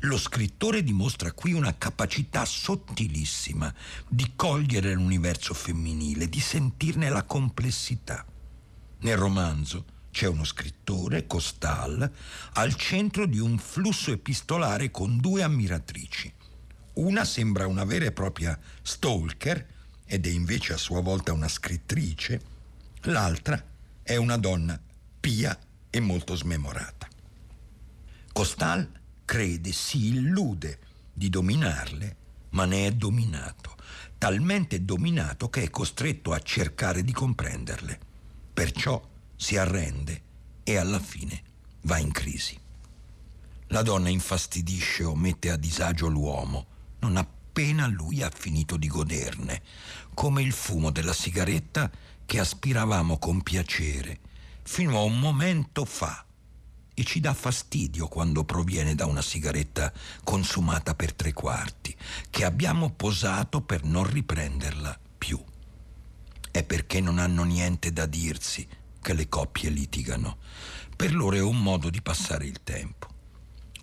lo 0.00 0.18
scrittore 0.18 0.82
dimostra 0.82 1.32
qui 1.32 1.52
una 1.52 1.76
capacità 1.76 2.44
sottilissima 2.44 3.72
di 4.06 4.32
cogliere 4.36 4.92
l'universo 4.92 5.54
femminile, 5.54 6.28
di 6.28 6.40
sentirne 6.40 7.08
la 7.08 7.24
complessità. 7.24 8.24
Nel 9.00 9.16
romanzo 9.16 9.84
c'è 10.10 10.26
uno 10.26 10.44
scrittore, 10.44 11.26
Costal, 11.26 12.10
al 12.52 12.74
centro 12.74 13.26
di 13.26 13.38
un 13.38 13.58
flusso 13.58 14.12
epistolare 14.12 14.90
con 14.90 15.18
due 15.18 15.42
ammiratrici. 15.42 16.32
Una 16.94 17.24
sembra 17.24 17.66
una 17.66 17.84
vera 17.84 18.06
e 18.06 18.12
propria 18.12 18.58
stalker 18.82 19.74
ed 20.06 20.26
è 20.26 20.30
invece 20.30 20.72
a 20.72 20.78
sua 20.78 21.00
volta 21.00 21.32
una 21.32 21.48
scrittrice, 21.48 22.40
l'altra 23.02 23.62
è 24.02 24.16
una 24.16 24.36
donna 24.36 24.80
pia 25.20 25.58
e 25.90 26.00
molto 26.00 26.34
smemorata. 26.34 27.08
Costal 28.32 28.88
crede, 29.24 29.72
si 29.72 30.08
illude 30.08 30.78
di 31.12 31.28
dominarle, 31.28 32.16
ma 32.50 32.64
ne 32.64 32.86
è 32.86 32.92
dominato, 32.92 33.76
talmente 34.16 34.84
dominato 34.84 35.50
che 35.50 35.64
è 35.64 35.70
costretto 35.70 36.32
a 36.32 36.40
cercare 36.40 37.02
di 37.02 37.12
comprenderle. 37.12 37.98
Perciò 38.54 39.02
si 39.34 39.56
arrende 39.56 40.22
e 40.62 40.76
alla 40.76 41.00
fine 41.00 41.42
va 41.82 41.98
in 41.98 42.12
crisi. 42.12 42.58
La 43.68 43.82
donna 43.82 44.08
infastidisce 44.08 45.02
o 45.02 45.16
mette 45.16 45.50
a 45.50 45.56
disagio 45.56 46.06
l'uomo 46.06 46.66
non 47.00 47.16
appena 47.56 47.86
lui 47.86 48.22
ha 48.22 48.28
finito 48.28 48.76
di 48.76 48.86
goderne, 48.86 49.62
come 50.12 50.42
il 50.42 50.52
fumo 50.52 50.90
della 50.90 51.14
sigaretta 51.14 51.90
che 52.26 52.38
aspiravamo 52.38 53.18
con 53.18 53.42
piacere 53.42 54.20
fino 54.62 54.98
a 54.98 55.02
un 55.02 55.18
momento 55.18 55.86
fa 55.86 56.22
e 56.92 57.02
ci 57.02 57.18
dà 57.18 57.32
fastidio 57.32 58.08
quando 58.08 58.44
proviene 58.44 58.94
da 58.94 59.06
una 59.06 59.22
sigaretta 59.22 59.90
consumata 60.22 60.94
per 60.94 61.14
tre 61.14 61.32
quarti, 61.32 61.96
che 62.28 62.44
abbiamo 62.44 62.90
posato 62.90 63.62
per 63.62 63.84
non 63.84 64.04
riprenderla 64.04 64.98
più. 65.16 65.42
È 66.50 66.62
perché 66.62 67.00
non 67.00 67.18
hanno 67.18 67.44
niente 67.44 67.90
da 67.90 68.04
dirsi 68.04 68.68
che 69.00 69.14
le 69.14 69.30
coppie 69.30 69.70
litigano. 69.70 70.36
Per 70.94 71.14
loro 71.14 71.36
è 71.36 71.40
un 71.40 71.62
modo 71.62 71.88
di 71.88 72.02
passare 72.02 72.44
il 72.44 72.62
tempo. 72.62 73.15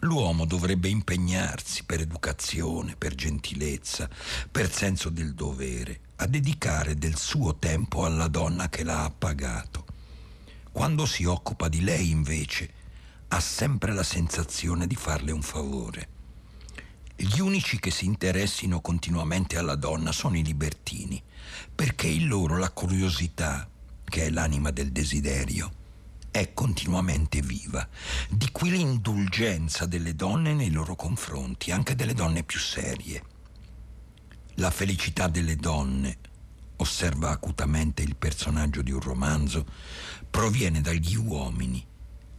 L'uomo 0.03 0.45
dovrebbe 0.45 0.89
impegnarsi 0.89 1.85
per 1.85 2.01
educazione, 2.01 2.97
per 2.97 3.15
gentilezza, 3.15 4.09
per 4.51 4.69
senso 4.69 5.09
del 5.09 5.33
dovere, 5.33 5.99
a 6.17 6.27
dedicare 6.27 6.95
del 6.95 7.15
suo 7.15 7.55
tempo 7.55 8.03
alla 8.03 8.27
donna 8.27 8.67
che 8.67 8.83
l'ha 8.83 9.05
appagato 9.05 9.85
Quando 10.73 11.05
si 11.05 11.23
occupa 11.23 11.69
di 11.69 11.81
lei, 11.81 12.09
invece, 12.09 12.69
ha 13.29 13.39
sempre 13.39 13.93
la 13.93 14.03
sensazione 14.03 14.87
di 14.87 14.95
farle 14.95 15.31
un 15.31 15.41
favore. 15.41 16.09
Gli 17.15 17.39
unici 17.39 17.79
che 17.79 17.91
si 17.91 18.05
interessino 18.05 18.81
continuamente 18.81 19.57
alla 19.57 19.75
donna 19.75 20.11
sono 20.11 20.35
i 20.35 20.43
libertini, 20.43 21.21
perché 21.73 22.07
in 22.07 22.27
loro 22.27 22.57
la 22.57 22.71
curiosità, 22.71 23.69
che 24.03 24.25
è 24.25 24.29
l'anima 24.29 24.71
del 24.71 24.91
desiderio, 24.91 25.71
è 26.33 26.51
continuamente 26.55 27.41
viva. 27.41 27.87
Di 28.27 28.49
qui 28.51 28.71
l'indulgenza 28.71 29.85
delle 29.85 30.15
donne 30.15 30.55
nei 30.55 30.71
loro 30.71 30.95
confronti, 30.95 31.69
anche 31.69 31.93
delle 31.93 32.15
donne 32.15 32.41
più 32.41 32.57
serie. 32.57 33.23
La 34.55 34.71
felicità 34.71 35.27
delle 35.27 35.55
donne, 35.57 36.17
osserva 36.77 37.29
acutamente 37.29 38.01
il 38.01 38.15
personaggio 38.15 38.81
di 38.81 38.91
un 38.91 38.99
romanzo, 38.99 39.63
proviene 40.27 40.81
dagli 40.81 41.15
uomini, 41.15 41.85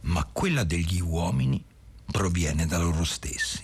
ma 0.01 0.25
quella 0.25 0.65
degli 0.65 0.99
uomini 0.99 1.63
proviene 2.05 2.65
da 2.65 2.77
loro 2.77 3.05
stessi. 3.05 3.63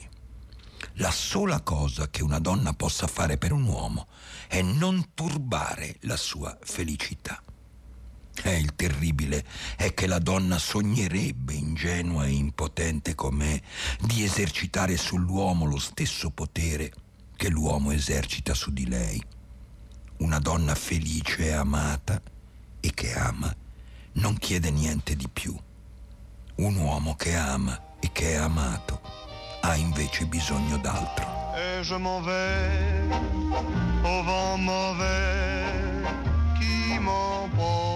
La 0.94 1.12
sola 1.12 1.60
cosa 1.60 2.10
che 2.10 2.24
una 2.24 2.40
donna 2.40 2.72
possa 2.72 3.08
fare 3.08 3.38
per 3.38 3.52
un 3.52 3.64
uomo 3.64 4.08
è 4.48 4.62
non 4.62 5.14
turbare 5.14 5.98
la 6.04 6.16
sua 6.16 6.58
felicità. 6.62 7.44
E 8.44 8.58
il 8.58 8.74
terribile 8.76 9.46
è 9.76 9.94
che 9.94 10.08
la 10.08 10.20
donna 10.20 10.58
sognerebbe, 10.58 11.54
ingenua 11.54 12.26
e 12.26 12.32
impotente 12.32 13.14
com'è, 13.14 13.60
di 14.00 14.24
esercitare 14.24 14.98
sull'uomo 14.98 15.66
lo 15.66 15.80
stesso 15.80 16.32
potere 16.32 16.92
che 17.36 17.50
l'uomo 17.50 17.92
esercita 17.92 18.54
su 18.54 18.72
di 18.72 18.88
lei. 18.88 19.22
Una 20.18 20.40
donna 20.40 20.76
felice 20.76 21.48
e 21.48 21.52
amata 21.52 22.22
e 22.80 22.92
che 22.94 23.14
ama 23.14 23.56
non 24.14 24.38
chiede 24.38 24.72
niente 24.72 25.16
di 25.16 25.28
più. 25.28 25.58
Un 26.56 26.76
uomo 26.76 27.16
che 27.16 27.36
ama 27.36 27.96
e 28.00 28.12
che 28.12 28.34
è 28.34 28.36
amato 28.36 29.02
ha 29.62 29.76
invece 29.76 30.26
bisogno 30.26 30.78
d'altro. 30.78 31.26
Et 31.56 31.84
je 31.84 31.96
m'en 31.96 32.22
vais 32.22 33.10
au 34.04 34.24
vent 34.24 34.58
mauvais 34.58 36.06
qui 36.58 37.00
m'emporte 37.00 37.91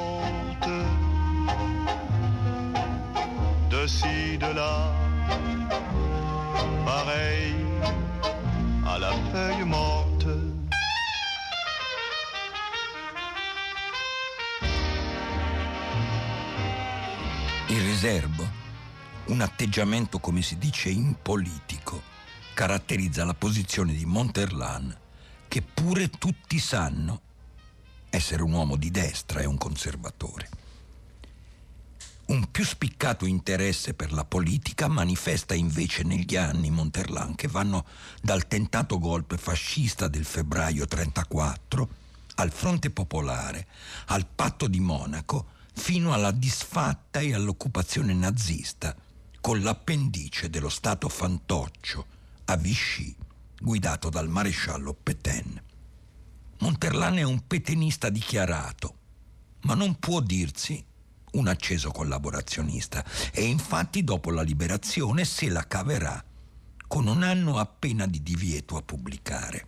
de 3.70 3.88
ci, 3.88 4.38
de 4.38 4.54
là, 4.54 4.92
pareil 6.84 7.56
à 8.86 8.98
la 8.98 9.12
feuille 9.32 9.64
morte. 9.64 10.28
Il 17.68 17.82
riservo, 17.82 18.48
un 19.26 19.42
atteggiamento 19.42 20.20
come 20.20 20.42
si 20.42 20.58
dice 20.58 20.90
impolitico, 20.90 22.02
caratterizza 22.54 23.26
la 23.26 23.34
posizione 23.34 23.94
di 23.94 24.06
Monterlan, 24.06 24.96
che 25.48 25.62
pure 25.62 26.10
tutti 26.10 26.58
sanno 26.60 27.22
essere 28.16 28.44
un 28.44 28.54
uomo 28.54 28.76
di 28.76 28.92
destra 28.92 29.42
e 29.42 29.46
un 29.46 29.58
conservatore. 29.58 30.50
Un 32.26 32.50
più 32.50 32.66
spiccato 32.66 33.26
interesse 33.26 33.94
per 33.94 34.12
la 34.12 34.26
politica 34.26 34.88
manifesta 34.88 35.54
invece 35.54 36.02
negli 36.04 36.36
anni 36.36 36.72
Monterlan 36.72 37.36
che 37.36 37.48
vanno 37.48 37.86
dal 38.20 38.48
tentato 38.48 38.98
golpe 38.98 39.38
fascista 39.38 40.08
del 40.08 40.26
febbraio 40.26 40.88
34 40.88 41.90
al 42.36 42.52
Fronte 42.52 42.90
Popolare, 42.90 43.68
al 44.08 44.26
Patto 44.26 44.68
di 44.68 44.80
Monaco, 44.80 45.50
fino 45.74 46.14
alla 46.14 46.32
disfatta 46.32 47.20
e 47.20 47.34
all'occupazione 47.34 48.14
nazista 48.14 48.96
con 49.40 49.62
l'appendice 49.62 50.50
dello 50.50 50.70
Stato 50.70 51.08
fantoccio 51.08 52.06
a 52.46 52.56
Vichy, 52.56 53.16
guidato 53.60 54.10
dal 54.10 54.28
maresciallo 54.28 54.94
Petain. 54.94 55.62
Monterlan 56.59 57.18
è 57.18 57.24
un 57.24 57.46
petenista 57.46 58.09
dichiarato, 58.09 58.98
ma 59.61 59.74
non 59.74 60.00
può 60.00 60.22
dirsi 60.22 60.83
un 61.33 61.48
acceso 61.48 61.91
collaborazionista 61.91 63.03
e 63.31 63.44
infatti 63.44 64.03
dopo 64.03 64.31
la 64.31 64.41
liberazione 64.41 65.25
se 65.25 65.50
la 65.50 65.68
caverà 65.68 66.24
con 66.87 67.07
un 67.07 67.24
anno 67.24 67.57
appena 67.57 68.05
di 68.05 68.22
divieto 68.24 68.77
a 68.77 68.81
pubblicare. 68.81 69.68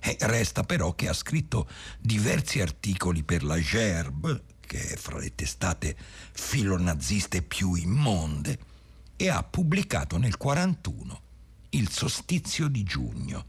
E 0.00 0.16
resta 0.20 0.62
però 0.62 0.94
che 0.94 1.08
ha 1.08 1.12
scritto 1.12 1.68
diversi 2.00 2.60
articoli 2.60 3.22
per 3.22 3.42
la 3.44 3.60
Gerbe, 3.60 4.42
che 4.60 4.80
è 4.88 4.96
fra 4.96 5.18
le 5.18 5.34
testate 5.34 5.96
filonaziste 6.32 7.42
più 7.42 7.74
immonde, 7.74 8.58
e 9.16 9.28
ha 9.28 9.42
pubblicato 9.42 10.16
nel 10.18 10.36
1941 10.38 11.20
Il 11.70 11.90
Sostizio 11.90 12.68
di 12.68 12.82
giugno, 12.82 13.44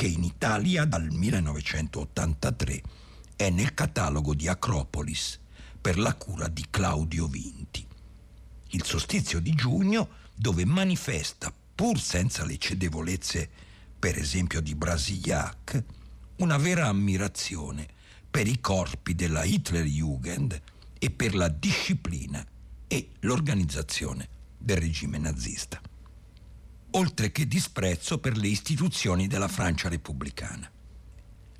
che 0.00 0.06
in 0.06 0.24
Italia 0.24 0.86
dal 0.86 1.10
1983 1.10 2.82
è 3.36 3.50
nel 3.50 3.74
catalogo 3.74 4.32
di 4.32 4.48
Acropolis 4.48 5.38
per 5.78 5.98
la 5.98 6.14
cura 6.14 6.48
di 6.48 6.64
Claudio 6.70 7.26
Vinti. 7.26 7.86
Il 8.68 8.82
Sostizio 8.82 9.40
di 9.40 9.54
giugno 9.54 10.08
dove 10.34 10.64
manifesta, 10.64 11.52
pur 11.74 12.00
senza 12.00 12.46
le 12.46 12.56
cedevolezze 12.56 13.50
per 13.98 14.16
esempio 14.16 14.62
di 14.62 14.74
Brasiliac, 14.74 15.84
una 16.36 16.56
vera 16.56 16.86
ammirazione 16.86 17.86
per 18.30 18.46
i 18.46 18.58
corpi 18.58 19.14
della 19.14 19.44
Hitlerjugend 19.44 20.62
e 20.98 21.10
per 21.10 21.34
la 21.34 21.48
disciplina 21.48 22.42
e 22.86 23.10
l'organizzazione 23.20 24.26
del 24.56 24.78
regime 24.78 25.18
nazista, 25.18 25.78
oltre 26.92 27.30
che 27.30 27.46
disprezzo 27.46 28.18
per 28.18 28.36
le 28.36 28.48
istituzioni 28.48 29.26
della 29.26 29.48
Francia 29.48 29.88
repubblicana. 29.88 30.70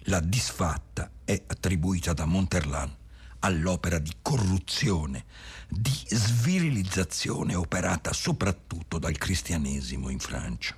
La 0.05 0.21
disfatta 0.21 1.11
è 1.25 1.43
attribuita 1.47 2.13
da 2.13 2.25
Monterland 2.25 2.97
all'opera 3.41 3.99
di 3.99 4.13
corruzione, 4.21 5.25
di 5.69 5.93
svirilizzazione 6.09 7.55
operata 7.55 8.13
soprattutto 8.13 8.99
dal 8.99 9.17
cristianesimo 9.17 10.09
in 10.09 10.19
Francia. 10.19 10.77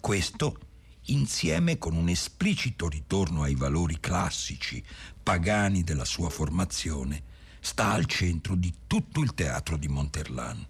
Questo 0.00 0.58
insieme 1.06 1.78
con 1.78 1.94
un 1.94 2.08
esplicito 2.08 2.88
ritorno 2.88 3.42
ai 3.42 3.54
valori 3.54 3.98
classici, 4.00 4.82
pagani 5.22 5.84
della 5.84 6.04
sua 6.04 6.30
formazione, 6.30 7.30
sta 7.60 7.92
al 7.92 8.06
centro 8.06 8.54
di 8.54 8.72
tutto 8.86 9.20
il 9.20 9.34
teatro 9.34 9.76
di 9.76 9.88
Monterlan. 9.88 10.66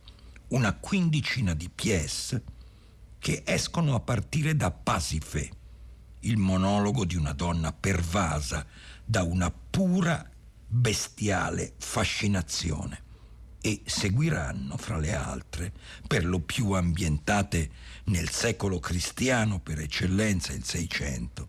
Una 0.48 0.74
quindicina 0.74 1.54
di 1.54 1.70
pièce 1.70 2.42
che 3.22 3.44
escono 3.46 3.94
a 3.94 4.00
partire 4.00 4.56
da 4.56 4.72
Pasifè, 4.72 5.48
il 6.22 6.38
monologo 6.38 7.04
di 7.04 7.14
una 7.14 7.32
donna 7.32 7.72
pervasa 7.72 8.66
da 9.04 9.22
una 9.22 9.48
pura 9.48 10.28
bestiale 10.66 11.74
fascinazione 11.78 13.00
e 13.61 13.82
seguiranno, 13.85 14.76
fra 14.76 14.98
le 14.98 15.14
altre, 15.14 15.72
per 16.04 16.24
lo 16.24 16.40
più 16.40 16.72
ambientate 16.72 17.70
nel 18.06 18.28
secolo 18.28 18.80
cristiano 18.80 19.61
per 19.61 19.78
eccellenza 19.78 20.52
il 20.52 20.64
Seicento, 20.64 21.48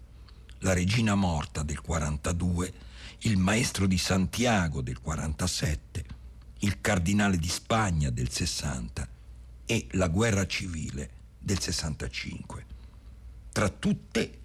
la 0.59 0.73
Regina 0.73 1.15
Morta 1.15 1.63
del 1.63 1.81
42, 1.81 2.73
il 3.21 3.37
Maestro 3.37 3.87
di 3.87 3.97
Santiago 3.97 4.83
del 4.83 5.01
47, 5.01 6.05
il 6.59 6.79
Cardinale 6.81 7.37
di 7.37 7.49
Spagna 7.49 8.11
del 8.11 8.29
60 8.29 9.07
e 9.65 9.87
la 9.93 10.07
Guerra 10.07 10.45
Civile 10.45 11.21
del 11.43 11.59
65. 11.59 12.65
Tra 13.51 13.69
tutte 13.69 14.39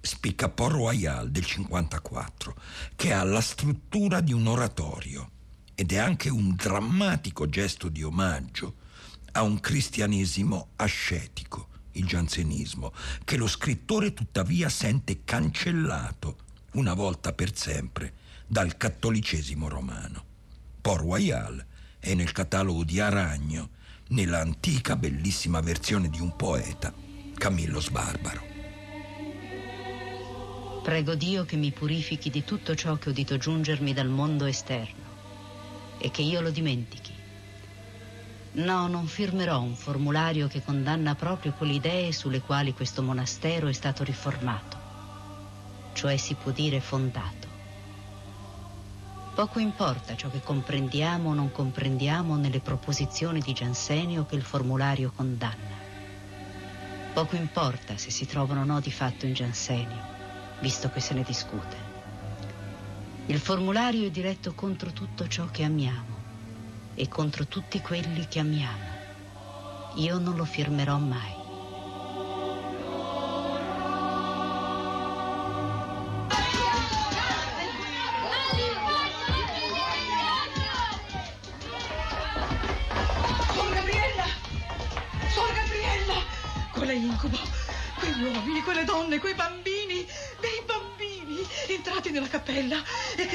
spicca 0.00 0.48
Port 0.48 0.72
Royal 0.72 1.30
del 1.30 1.44
54, 1.44 2.56
che 2.96 3.12
ha 3.12 3.22
la 3.22 3.42
struttura 3.42 4.20
di 4.20 4.32
un 4.32 4.46
oratorio 4.46 5.30
ed 5.74 5.92
è 5.92 5.98
anche 5.98 6.30
un 6.30 6.54
drammatico 6.54 7.48
gesto 7.48 7.88
di 7.88 8.02
omaggio 8.02 8.76
a 9.32 9.42
un 9.42 9.60
cristianesimo 9.60 10.70
ascetico, 10.76 11.68
il 11.92 12.06
giansenismo, 12.06 12.92
che 13.24 13.36
lo 13.36 13.46
scrittore 13.46 14.14
tuttavia 14.14 14.68
sente 14.68 15.24
cancellato 15.24 16.38
una 16.72 16.94
volta 16.94 17.32
per 17.32 17.54
sempre 17.54 18.14
dal 18.46 18.76
cattolicesimo 18.76 19.68
romano. 19.68 20.24
Port 20.80 21.02
Royal 21.02 21.64
è 21.98 22.14
nel 22.14 22.32
catalogo 22.32 22.82
di 22.84 22.98
Aragno, 22.98 23.70
nella 24.10 24.40
antica 24.40 24.96
bellissima 24.96 25.60
versione 25.60 26.08
di 26.08 26.20
un 26.20 26.34
poeta, 26.34 26.92
Camillo 27.34 27.80
Sbarbaro. 27.80 28.42
Prego 30.82 31.14
Dio 31.14 31.44
che 31.44 31.56
mi 31.56 31.70
purifichi 31.70 32.30
di 32.30 32.42
tutto 32.42 32.74
ciò 32.74 32.96
che 32.96 33.08
ho 33.08 33.12
udito 33.12 33.36
giungermi 33.36 33.92
dal 33.92 34.08
mondo 34.08 34.46
esterno 34.46 35.08
e 35.98 36.10
che 36.10 36.22
io 36.22 36.40
lo 36.40 36.50
dimentichi. 36.50 37.12
No, 38.52 38.88
non 38.88 39.06
firmerò 39.06 39.60
un 39.60 39.76
formulario 39.76 40.48
che 40.48 40.64
condanna 40.64 41.14
proprio 41.14 41.52
quelle 41.52 41.74
idee 41.74 42.12
sulle 42.12 42.40
quali 42.40 42.74
questo 42.74 43.02
monastero 43.02 43.68
è 43.68 43.72
stato 43.72 44.02
riformato, 44.02 44.76
cioè 45.92 46.16
si 46.16 46.34
può 46.34 46.50
dire 46.50 46.80
fondato. 46.80 47.49
Poco 49.40 49.58
importa 49.58 50.14
ciò 50.16 50.28
che 50.28 50.42
comprendiamo 50.42 51.30
o 51.30 51.32
non 51.32 51.50
comprendiamo 51.50 52.36
nelle 52.36 52.60
proposizioni 52.60 53.40
di 53.40 53.54
Giansenio 53.54 54.26
che 54.26 54.34
il 54.34 54.42
formulario 54.42 55.10
condanna. 55.16 55.78
Poco 57.14 57.36
importa 57.36 57.96
se 57.96 58.10
si 58.10 58.26
trovano 58.26 58.66
no 58.66 58.80
di 58.80 58.92
fatto 58.92 59.24
in 59.24 59.32
Giansenio, 59.32 60.04
visto 60.60 60.90
che 60.90 61.00
se 61.00 61.14
ne 61.14 61.22
discute. 61.22 61.74
Il 63.28 63.38
formulario 63.38 64.06
è 64.06 64.10
diretto 64.10 64.52
contro 64.52 64.92
tutto 64.92 65.26
ciò 65.26 65.46
che 65.46 65.64
amiamo 65.64 66.18
e 66.94 67.08
contro 67.08 67.46
tutti 67.46 67.80
quelli 67.80 68.28
che 68.28 68.40
amiamo. 68.40 68.88
Io 69.94 70.18
non 70.18 70.36
lo 70.36 70.44
firmerò 70.44 70.98
mai. 70.98 71.39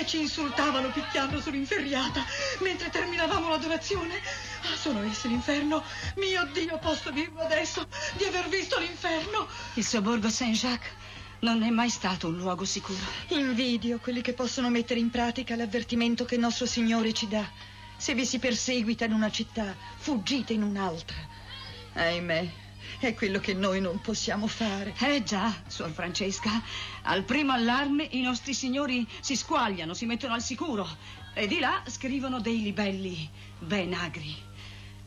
E 0.06 0.08
ci 0.08 0.22
insultavano 0.22 0.92
picchiando 0.92 1.42
sull'inferriata 1.42 2.24
mentre 2.60 2.90
terminavamo 2.90 3.50
l'adorazione. 3.50 4.22
Ah, 4.62 4.76
sono 4.78 5.02
essi 5.02 5.28
l'inferno? 5.28 5.84
Mio 6.18 6.48
Dio, 6.54 6.78
posso 6.78 7.10
dirlo 7.10 7.42
adesso 7.42 7.86
di 8.16 8.24
aver 8.24 8.48
visto 8.48 8.80
l'inferno? 8.80 9.48
Il 9.74 9.84
sobborgo 9.84 10.30
Saint-Jacques 10.30 10.92
non 11.40 11.64
è 11.64 11.70
mai 11.70 11.90
stato 11.90 12.28
un 12.28 12.38
luogo 12.38 12.66
sicuro. 12.66 13.00
Invidio 13.30 14.00
quelli 14.00 14.22
che 14.22 14.34
possono 14.34 14.70
mettere 14.70 15.00
in 15.00 15.10
pratica 15.10 15.56
l'avvertimento 15.56 16.24
che 16.24 16.38
nostro 16.38 16.66
Signore 16.66 17.12
ci 17.12 17.28
dà. 17.28 17.44
Se 17.98 18.14
vi 18.14 18.26
si 18.26 18.40
perseguita 18.40 19.06
in 19.06 19.14
una 19.14 19.32
città, 19.32 19.76
fuggite 19.98 20.54
in 20.54 20.62
un'altra. 20.62 21.18
Ahimè, 21.94 22.52
è 23.00 23.14
quello 23.14 23.40
che 23.40 23.54
noi 23.54 23.82
non 23.82 24.02
possiamo 24.02 24.48
fare. 24.48 24.94
Eh 25.00 25.24
già, 25.24 25.54
Suor 25.68 25.92
Francesca, 25.92 26.62
al 27.04 27.24
primo 27.24 27.52
allarme 27.52 28.08
i 28.12 28.22
nostri 28.22 28.54
signori 28.54 29.08
si 29.20 29.36
squagliano, 29.36 29.94
si 29.94 30.06
mettono 30.06 30.34
al 30.34 30.42
sicuro 30.42 30.88
e 31.34 31.48
di 31.48 31.60
là 31.60 31.84
scrivono 31.88 32.40
dei 32.40 32.62
libelli 32.62 33.30
ben 33.60 33.94
agri. 33.94 34.36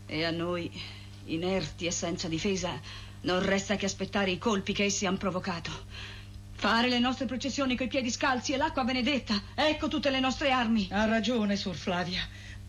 E 0.07 0.25
a 0.25 0.31
noi, 0.31 0.71
inerti 1.25 1.87
e 1.87 1.91
senza 1.91 2.29
difesa, 2.29 2.81
non 3.23 3.45
resta 3.45 3.77
che 3.77 3.87
aspettare 3.87 4.31
i 4.31 4.39
colpi 4.39 4.73
che 4.73 4.85
essi 4.85 5.07
hanno 5.07 5.17
provocato. 5.17 5.71
Fare 6.53 6.89
le 6.89 6.99
nostre 6.99 7.27
processioni 7.27 7.77
coi 7.77 7.89
piedi 7.89 8.11
scalzi 8.11 8.53
e 8.53 8.57
l'acqua 8.57 8.85
benedetta. 8.85 9.41
Ecco 9.55 9.89
tutte 9.89 10.11
le 10.11 10.21
nostre 10.21 10.51
armi. 10.51 10.89
Ha 10.91 11.05
ragione, 11.05 11.57
Suor 11.57 11.77
Flavia. 11.77 12.21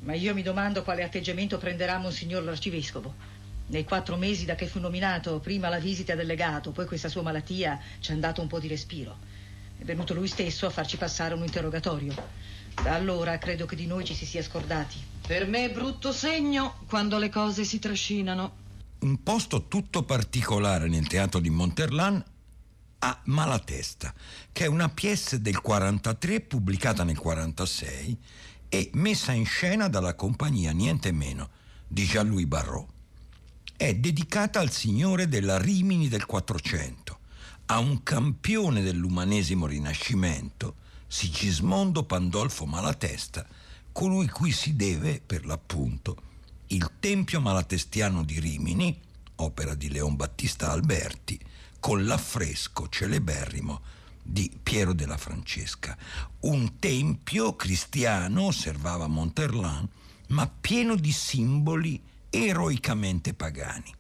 Ma 0.02 0.14
io 0.14 0.34
mi 0.34 0.44
domando 0.44 0.84
quale 0.84 1.04
atteggiamento 1.04 1.58
prenderà 1.58 1.98
Monsignor 1.98 2.44
l'Arcivescovo. 2.44 3.39
Nei 3.70 3.84
quattro 3.84 4.18
mesi 4.18 4.46
da 4.46 4.56
che 4.56 4.66
fu 4.66 4.80
nominato, 4.80 5.40
prima 5.40 5.70
la 5.70 5.78
visita 5.78 6.16
del 6.16 6.26
legato, 6.26 6.72
poi 6.72 6.88
questa 6.88 7.08
sua 7.08 7.22
malattia, 7.22 7.80
ci 8.00 8.12
ha 8.12 8.16
dato 8.16 8.42
un 8.42 8.48
po' 8.48 8.60
di 8.60 8.68
respiro. 8.68 9.16
È 9.78 9.84
venuto 9.84 10.16
lui 10.16 10.28
stesso 10.28 10.66
a 10.66 10.72
farci 10.72 10.98
passare 10.98 11.36
un 11.36 11.44
interrogatorio. 11.44 12.16
Da 12.82 12.96
allora 12.96 13.38
credo 13.38 13.68
che 13.68 13.76
di 13.76 13.86
noi 13.86 14.06
ci 14.06 14.16
si 14.16 14.26
sia 14.26 14.42
scordati. 14.42 14.98
Per 15.26 15.46
me 15.46 15.66
è 15.66 15.72
brutto 15.72 16.12
segno 16.12 16.80
quando 16.88 17.20
le 17.20 17.30
cose 17.30 17.64
si 17.64 17.78
trascinano. 17.78 18.68
Un 19.02 19.22
posto 19.22 19.68
tutto 19.68 20.02
particolare 20.02 20.88
nel 20.88 21.08
teatro 21.08 21.40
di 21.40 21.52
Monterlan 21.52 22.24
a 23.00 23.22
Malatesta, 23.26 24.12
che 24.52 24.66
è 24.66 24.68
una 24.68 24.90
pièce 24.90 25.42
del 25.42 25.62
43 25.62 26.42
pubblicata 26.42 27.04
nel 27.04 27.20
46 27.20 28.18
e 28.68 28.90
messa 28.94 29.32
in 29.32 29.46
scena 29.46 29.88
dalla 29.88 30.16
compagnia 30.16 30.72
niente 30.72 31.12
meno 31.12 31.50
di 31.88 32.06
Jean-Louis 32.06 32.48
Barrault. 32.48 32.98
È 33.80 33.96
dedicata 33.96 34.60
al 34.60 34.72
signore 34.72 35.30
della 35.30 35.58
Rimini 35.58 36.10
del 36.10 36.26
400, 36.26 37.18
a 37.68 37.80
un 37.80 38.04
campione 38.04 38.82
dell'umanesimo 38.82 39.68
rinascimento, 39.68 40.76
Sigismondo 41.08 42.04
Pandolfo 42.04 42.66
Malatesta, 42.66 43.48
colui 43.94 44.28
cui 44.28 44.52
si 44.52 44.76
deve, 44.76 45.22
per 45.26 45.46
l'appunto, 45.46 46.18
il 46.68 46.92
Tempio 47.00 47.40
Malatestiano 47.40 48.26
di 48.26 48.42
Rimini, 48.42 49.00
opera 49.36 49.76
di 49.76 49.90
Leon 49.90 50.18
Battista 50.18 50.72
Alberti, 50.72 51.40
con 51.80 52.06
l'affresco 52.06 52.90
celeberrimo 52.90 53.80
di 54.22 54.52
Piero 54.62 54.92
della 54.92 55.18
Francesca. 55.18 55.98
Un 56.42 56.80
tempio 56.80 57.56
cristiano, 57.56 58.48
osservava 58.48 59.08
Monterland, 59.08 59.88
ma 60.28 60.52
pieno 60.60 60.98
di 60.98 61.14
simboli 61.14 62.08
eroicamente 62.30 63.34
pagani. 63.34 63.94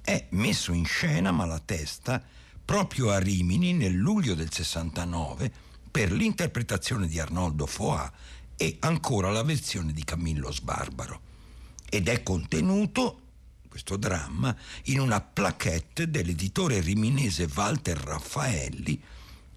È 0.00 0.26
messo 0.30 0.72
in 0.72 0.84
scena 0.84 1.32
Malatesta 1.32 2.22
proprio 2.64 3.10
a 3.10 3.18
Rimini 3.18 3.72
nel 3.72 3.94
luglio 3.94 4.34
del 4.34 4.52
69 4.52 5.52
per 5.90 6.12
l'interpretazione 6.12 7.06
di 7.06 7.18
Arnoldo 7.18 7.66
Foà 7.66 8.10
e 8.56 8.76
ancora 8.80 9.30
la 9.30 9.42
versione 9.42 9.92
di 9.92 10.04
Camillo 10.04 10.52
Sbarbaro. 10.52 11.20
Ed 11.88 12.08
è 12.08 12.22
contenuto 12.22 13.22
questo 13.68 13.96
dramma 13.96 14.54
in 14.84 15.00
una 15.00 15.20
plaquette 15.20 16.10
dell'editore 16.10 16.80
riminese 16.80 17.48
Walter 17.54 17.98
Raffaelli 17.98 19.02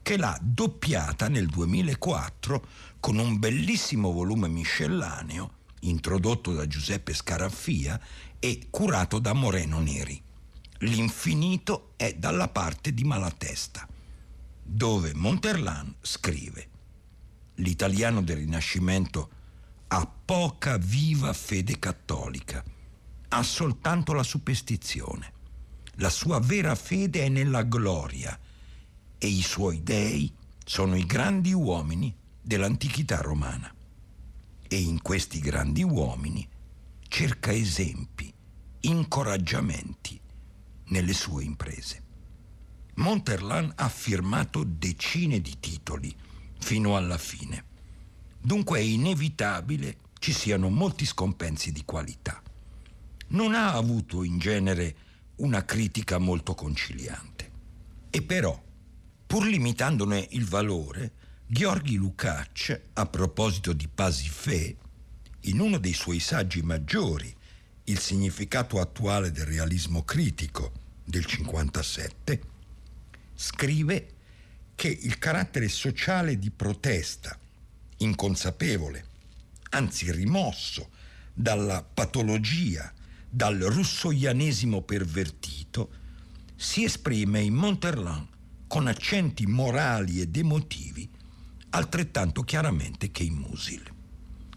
che 0.01 0.17
l'ha 0.17 0.37
doppiata 0.41 1.27
nel 1.27 1.47
2004 1.47 2.65
con 2.99 3.17
un 3.17 3.39
bellissimo 3.39 4.11
volume 4.11 4.47
miscellaneo 4.47 5.59
introdotto 5.81 6.53
da 6.53 6.67
Giuseppe 6.67 7.13
Scaraffia 7.13 7.99
e 8.39 8.67
curato 8.69 9.19
da 9.19 9.33
Moreno 9.33 9.79
Neri. 9.79 10.21
L'infinito 10.79 11.93
è 11.95 12.13
dalla 12.13 12.47
parte 12.47 12.93
di 12.93 13.03
Malatesta, 13.03 13.87
dove 14.63 15.13
Monterland 15.13 15.95
scrive 16.01 16.69
L'italiano 17.55 18.23
del 18.23 18.37
Rinascimento 18.37 19.29
ha 19.87 20.07
poca 20.07 20.77
viva 20.77 21.33
fede 21.33 21.77
cattolica, 21.77 22.63
ha 23.29 23.43
soltanto 23.43 24.13
la 24.13 24.23
superstizione. 24.23 25.33
La 25.95 26.09
sua 26.09 26.39
vera 26.39 26.73
fede 26.73 27.25
è 27.25 27.29
nella 27.29 27.63
gloria 27.63 28.37
e 29.17 29.27
i 29.27 29.41
suoi 29.41 29.83
dei 29.83 30.33
sono 30.65 30.95
i 30.95 31.05
grandi 31.05 31.53
uomini 31.53 32.15
dell'antichità 32.41 33.17
romana 33.17 33.71
e 34.73 34.79
in 34.79 35.01
questi 35.01 35.41
grandi 35.41 35.83
uomini 35.83 36.47
cerca 37.09 37.51
esempi, 37.51 38.33
incoraggiamenti 38.79 40.17
nelle 40.85 41.11
sue 41.11 41.43
imprese. 41.43 42.03
Monterland 42.95 43.73
ha 43.75 43.89
firmato 43.89 44.63
decine 44.63 45.41
di 45.41 45.57
titoli 45.59 46.15
fino 46.57 46.95
alla 46.95 47.17
fine. 47.17 47.65
Dunque 48.39 48.79
è 48.79 48.81
inevitabile 48.81 49.97
ci 50.19 50.31
siano 50.31 50.69
molti 50.69 51.05
scompensi 51.05 51.73
di 51.73 51.83
qualità. 51.83 52.41
Non 53.29 53.53
ha 53.53 53.73
avuto 53.73 54.23
in 54.23 54.37
genere 54.37 54.95
una 55.37 55.65
critica 55.65 56.17
molto 56.17 56.55
conciliante. 56.55 57.51
E 58.09 58.21
però, 58.21 58.57
pur 59.27 59.45
limitandone 59.45 60.27
il 60.31 60.45
valore, 60.45 61.11
Gheorghi 61.53 61.97
Lukács, 61.97 62.79
a 62.93 63.05
proposito 63.07 63.73
di 63.73 63.89
Pasifè, 63.93 64.73
in 65.41 65.59
uno 65.59 65.79
dei 65.79 65.91
suoi 65.91 66.21
saggi 66.21 66.61
maggiori, 66.61 67.35
Il 67.83 67.99
significato 67.99 68.79
attuale 68.79 69.33
del 69.33 69.47
realismo 69.47 70.03
critico 70.03 70.71
del 71.03 71.25
57, 71.25 72.41
scrive 73.33 74.07
che 74.75 74.87
il 74.87 75.17
carattere 75.17 75.67
sociale 75.67 76.39
di 76.39 76.51
protesta, 76.51 77.37
inconsapevole, 77.97 79.05
anzi 79.71 80.09
rimosso 80.09 80.89
dalla 81.33 81.83
patologia, 81.83 82.93
dal 83.29 83.57
russoianesimo 83.57 84.83
pervertito, 84.83 85.89
si 86.55 86.85
esprime 86.85 87.41
in 87.41 87.55
Monterland 87.55 88.27
con 88.67 88.87
accenti 88.87 89.45
morali 89.45 90.21
ed 90.21 90.37
emotivi 90.37 91.19
altrettanto 91.71 92.43
chiaramente 92.43 93.11
che 93.11 93.23
in 93.23 93.33
Musil. 93.33 93.83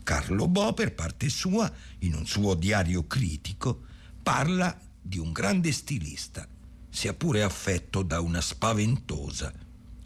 Carlo 0.02 0.48
Bo, 0.48 0.74
per 0.74 0.94
parte 0.94 1.28
sua, 1.28 1.70
in 2.00 2.14
un 2.14 2.26
suo 2.26 2.54
diario 2.54 3.06
critico, 3.06 3.84
parla 4.22 4.78
di 5.00 5.18
un 5.18 5.32
grande 5.32 5.72
stilista, 5.72 6.46
sia 6.90 7.14
pure 7.14 7.42
affetto 7.42 8.02
da 8.02 8.20
una 8.20 8.40
spaventosa 8.40 9.52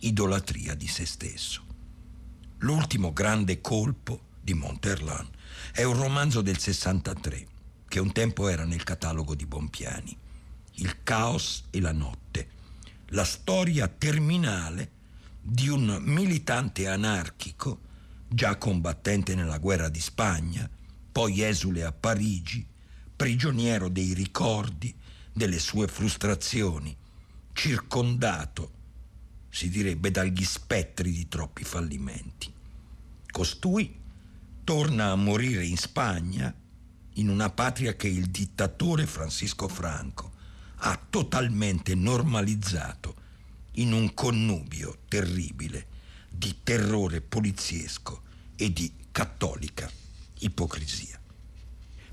idolatria 0.00 0.74
di 0.74 0.86
se 0.86 1.04
stesso. 1.04 1.64
L'ultimo 2.58 3.12
grande 3.12 3.60
colpo 3.60 4.26
di 4.40 4.54
Monterland 4.54 5.28
è 5.72 5.82
un 5.82 5.94
romanzo 5.94 6.42
del 6.42 6.58
63, 6.58 7.46
che 7.88 8.00
un 8.00 8.12
tempo 8.12 8.48
era 8.48 8.64
nel 8.64 8.84
catalogo 8.84 9.34
di 9.34 9.46
Bompiani. 9.46 10.16
Il 10.74 11.02
caos 11.02 11.64
e 11.70 11.80
la 11.80 11.92
notte, 11.92 12.48
la 13.08 13.24
storia 13.24 13.88
terminale 13.88 14.92
di 15.50 15.68
un 15.68 15.98
militante 16.02 16.88
anarchico 16.88 17.80
già 18.28 18.56
combattente 18.56 19.34
nella 19.34 19.56
guerra 19.56 19.88
di 19.88 19.98
Spagna, 20.00 20.68
poi 21.10 21.42
esule 21.42 21.84
a 21.84 21.92
Parigi, 21.92 22.66
prigioniero 23.16 23.88
dei 23.88 24.12
ricordi, 24.12 24.94
delle 25.32 25.58
sue 25.58 25.88
frustrazioni, 25.88 26.94
circondato, 27.54 28.72
si 29.48 29.70
direbbe, 29.70 30.10
dagli 30.10 30.44
spettri 30.44 31.12
di 31.12 31.28
troppi 31.28 31.64
fallimenti. 31.64 32.52
Costui 33.30 33.98
torna 34.64 35.12
a 35.12 35.16
morire 35.16 35.64
in 35.64 35.78
Spagna, 35.78 36.54
in 37.14 37.28
una 37.30 37.48
patria 37.48 37.96
che 37.96 38.08
il 38.08 38.26
dittatore 38.26 39.06
Francisco 39.06 39.66
Franco 39.66 40.30
ha 40.80 41.00
totalmente 41.08 41.94
normalizzato 41.94 43.17
in 43.78 43.92
un 43.92 44.12
connubio 44.14 44.98
terribile 45.08 45.86
di 46.28 46.58
terrore 46.62 47.20
poliziesco 47.20 48.22
e 48.56 48.72
di 48.72 48.92
cattolica 49.12 49.90
ipocrisia. 50.40 51.20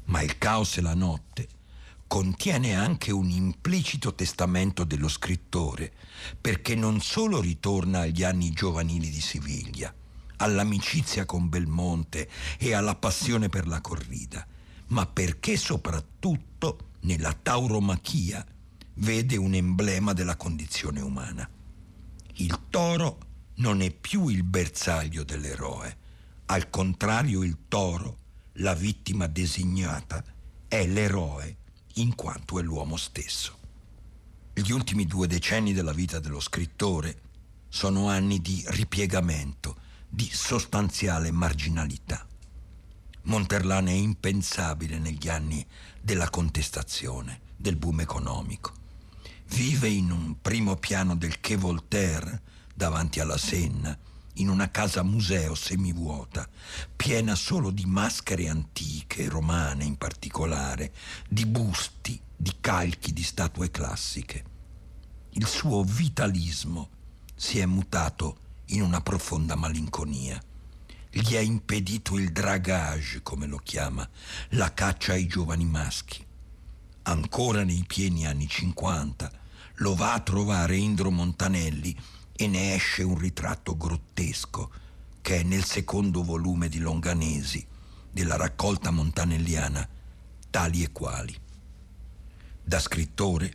Ma 0.06 0.21
il 0.21 0.38
caos 0.38 0.78
e 0.78 0.82
la 0.82 0.93
notte 0.93 1.47
contiene 2.08 2.75
anche 2.75 3.12
un 3.12 3.30
implicito 3.30 4.13
testamento 4.13 4.84
dello 4.84 5.08
scrittore, 5.08 5.91
perché 6.39 6.75
non 6.75 7.01
solo 7.01 7.41
ritorna 7.41 8.01
agli 8.01 8.23
anni 8.23 8.51
giovanili 8.51 9.10
di 9.10 9.21
Siviglia, 9.21 9.93
all'amicizia 10.38 11.25
con 11.25 11.49
Belmonte 11.49 12.30
e 12.60 12.73
alla 12.73 12.95
passione 12.95 13.49
per 13.49 13.67
la 13.67 13.82
corrida, 13.82 14.45
ma 14.88 15.08
perché 15.08 15.58
soprattutto 15.58 16.91
nella 17.01 17.34
tauromachia 17.34 18.45
vede 18.95 19.36
un 19.36 19.56
emblema 19.56 20.13
della 20.13 20.38
condizione 20.38 21.01
umana. 21.01 21.49
Il 22.38 22.67
toro 22.69 23.19
non 23.56 23.82
è 23.82 23.91
più 23.91 24.28
il 24.28 24.43
bersaglio 24.43 25.24
dell'eroe, 25.24 25.98
al 26.48 26.69
contrario 26.69 27.43
il 27.43 27.60
toro, 27.69 28.17
la 28.56 28.74
vittima 28.74 29.28
designata, 29.28 30.21
è 30.67 30.86
l'eroe 30.86 31.58
in 31.93 32.13
quanto 32.13 32.60
è 32.60 32.62
l'uomo 32.62 32.98
stesso. 32.98 33.58
Gli 34.54 34.71
ultimi 34.71 35.06
due 35.06 35.28
decenni 35.28 35.71
della 35.71 35.93
vita 35.93 36.19
dello 36.19 36.41
scrittore 36.41 37.21
sono 37.69 38.10
anni 38.10 38.41
di 38.41 38.62
ripiegamento, 38.67 39.78
di 40.10 40.30
sostanziale 40.30 41.32
marginalità. 41.32 42.28
Monterlane 43.24 43.91
è 43.91 43.95
impensabile 43.95 45.00
negli 45.00 45.30
anni 45.30 45.65
della 46.02 46.30
contestazione, 46.30 47.39
del 47.56 47.78
boom 47.78 48.02
economico. 48.02 48.85
Vive 49.47 49.88
in 49.88 50.12
un 50.12 50.41
primo 50.41 50.75
piano 50.75 51.15
del 51.15 51.39
Quai 51.39 51.58
Voltaire, 51.58 52.41
davanti 52.73 53.19
alla 53.19 53.38
Senna, 53.38 53.97
in 54.36 54.49
una 54.49 54.69
casa 54.69 55.03
museo 55.03 55.55
semivuota, 55.55 56.47
piena 56.95 57.36
solo 57.36 57.69
di 57.69 57.86
maschere 57.86 58.49
antiche, 58.49 59.29
romane 59.29 59.86
in 59.86 59.97
particolare, 59.97 60.93
di 61.29 61.45
busti, 61.45 62.19
di 62.36 62.53
calchi 62.60 63.13
di 63.13 63.23
statue 63.23 63.71
classiche. 63.71 64.43
Il 65.31 65.45
suo 65.45 65.84
vitalismo 65.84 66.89
si 67.36 67.60
è 67.60 67.65
mutato 67.65 68.39
in 68.67 68.81
una 68.81 69.01
profonda 69.01 69.55
malinconia. 69.55 70.41
Gli 71.10 71.36
ha 71.38 71.41
impedito 71.41 72.17
il 72.17 72.31
dragage, 72.31 73.21
come 73.21 73.45
lo 73.45 73.58
chiama, 73.58 74.08
la 74.49 74.73
caccia 74.73 75.13
ai 75.13 75.27
giovani 75.27 75.65
maschi. 75.65 76.24
Ancora 77.08 77.63
nei 77.63 77.84
pieni 77.86 78.26
anni 78.26 78.48
50 78.48 79.32
lo 79.76 79.94
va 79.94 80.13
a 80.13 80.22
trovare 80.22 80.76
Indro 80.76 81.12
Montanelli 81.12 81.96
e 82.36 82.48
ne 82.48 82.74
esce 82.74 83.04
un 83.04 83.15
ritratto 83.15 83.78
grottesco 83.78 84.72
che 85.22 85.41
è 85.41 85.44
nel 85.44 85.63
secondo 85.63 86.24
volume 86.24 86.68
di 86.68 86.80
Longanesi 86.80 87.63
della 88.10 88.38
raccolta 88.38 88.89
montanelliana 88.89 89.88
Tali 90.50 90.82
e 90.82 90.91
quali. 90.91 91.38
Da 92.63 92.80
scrittore, 92.80 93.54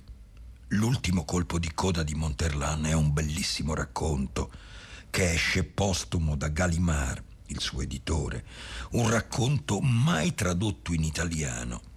l'ultimo 0.68 1.24
colpo 1.24 1.58
di 1.58 1.72
coda 1.74 2.04
di 2.04 2.14
Monterlan 2.14 2.86
è 2.86 2.92
un 2.92 3.12
bellissimo 3.12 3.74
racconto 3.74 4.52
che 5.10 5.32
esce 5.32 5.64
postumo 5.64 6.36
da 6.36 6.46
Gallimard, 6.46 7.24
il 7.46 7.58
suo 7.58 7.80
editore, 7.80 8.44
un 8.90 9.10
racconto 9.10 9.80
mai 9.80 10.34
tradotto 10.34 10.92
in 10.92 11.02
italiano. 11.02 11.89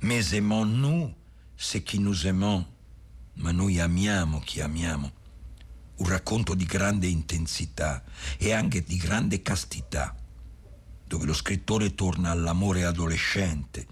Mais 0.00 0.34
aimons 0.34 0.66
nous 0.66 1.14
ce 1.56 1.78
qui 1.78 1.98
nous 1.98 2.26
aimons, 2.26 2.66
ma 3.36 3.50
noi 3.50 3.80
amiamo 3.80 4.40
chi 4.40 4.60
amiamo. 4.60 5.10
Un 5.96 6.08
racconto 6.08 6.54
di 6.54 6.66
grande 6.66 7.06
intensità 7.06 8.04
e 8.36 8.52
anche 8.52 8.82
di 8.82 8.98
grande 8.98 9.40
castità, 9.40 10.14
dove 11.06 11.24
lo 11.24 11.32
scrittore 11.32 11.94
torna 11.94 12.30
all'amore 12.30 12.84
adolescente, 12.84 13.86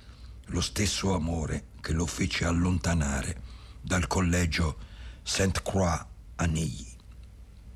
lo 0.48 0.60
stesso 0.60 1.14
amore 1.14 1.68
che 1.80 1.92
lo 1.92 2.04
fece 2.04 2.44
allontanare 2.44 3.40
dal 3.80 4.06
collegio 4.06 4.78
Sainte 5.22 5.62
Croix 5.62 6.06
a 6.36 6.44
Neuilly. 6.44 6.96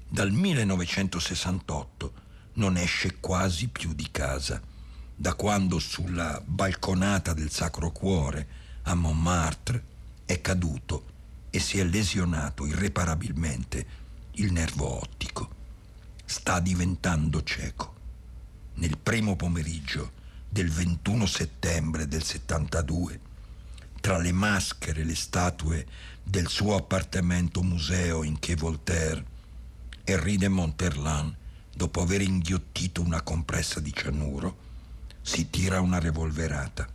Dal 0.06 0.30
1968 0.30 2.12
non 2.54 2.76
esce 2.76 3.16
quasi 3.20 3.68
più 3.68 3.94
di 3.94 4.10
casa, 4.10 4.60
da 5.20 5.34
quando 5.34 5.80
sulla 5.80 6.40
balconata 6.44 7.34
del 7.34 7.50
Sacro 7.50 7.90
Cuore 7.90 8.46
a 8.82 8.94
Montmartre 8.94 9.82
è 10.24 10.40
caduto 10.40 11.06
e 11.50 11.58
si 11.58 11.80
è 11.80 11.84
lesionato 11.84 12.64
irreparabilmente 12.64 13.86
il 14.34 14.52
nervo 14.52 15.00
ottico. 15.00 15.56
Sta 16.24 16.60
diventando 16.60 17.42
cieco. 17.42 17.96
Nel 18.74 18.96
primo 18.96 19.34
pomeriggio 19.34 20.12
del 20.48 20.70
21 20.70 21.26
settembre 21.26 22.06
del 22.06 22.22
72, 22.22 23.20
tra 24.00 24.18
le 24.18 24.30
maschere 24.30 25.00
e 25.00 25.04
le 25.04 25.16
statue 25.16 25.84
del 26.22 26.46
suo 26.46 26.76
appartamento 26.76 27.60
museo 27.64 28.22
in 28.22 28.38
Quai 28.38 28.54
Voltaire, 28.54 29.24
Henri 30.04 30.36
de 30.36 30.48
Monterlan, 30.48 31.36
dopo 31.74 32.02
aver 32.02 32.20
inghiottito 32.20 33.02
una 33.02 33.22
compressa 33.22 33.80
di 33.80 33.92
cianuro, 33.92 34.66
si 35.28 35.50
tira 35.50 35.82
una 35.82 35.98
revolverata. 35.98 36.88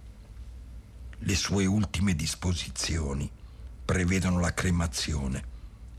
Le 1.20 1.36
sue 1.36 1.68
ultime 1.68 2.16
disposizioni 2.16 3.30
prevedono 3.86 4.40
la 4.40 4.56
cremazione 4.56 5.44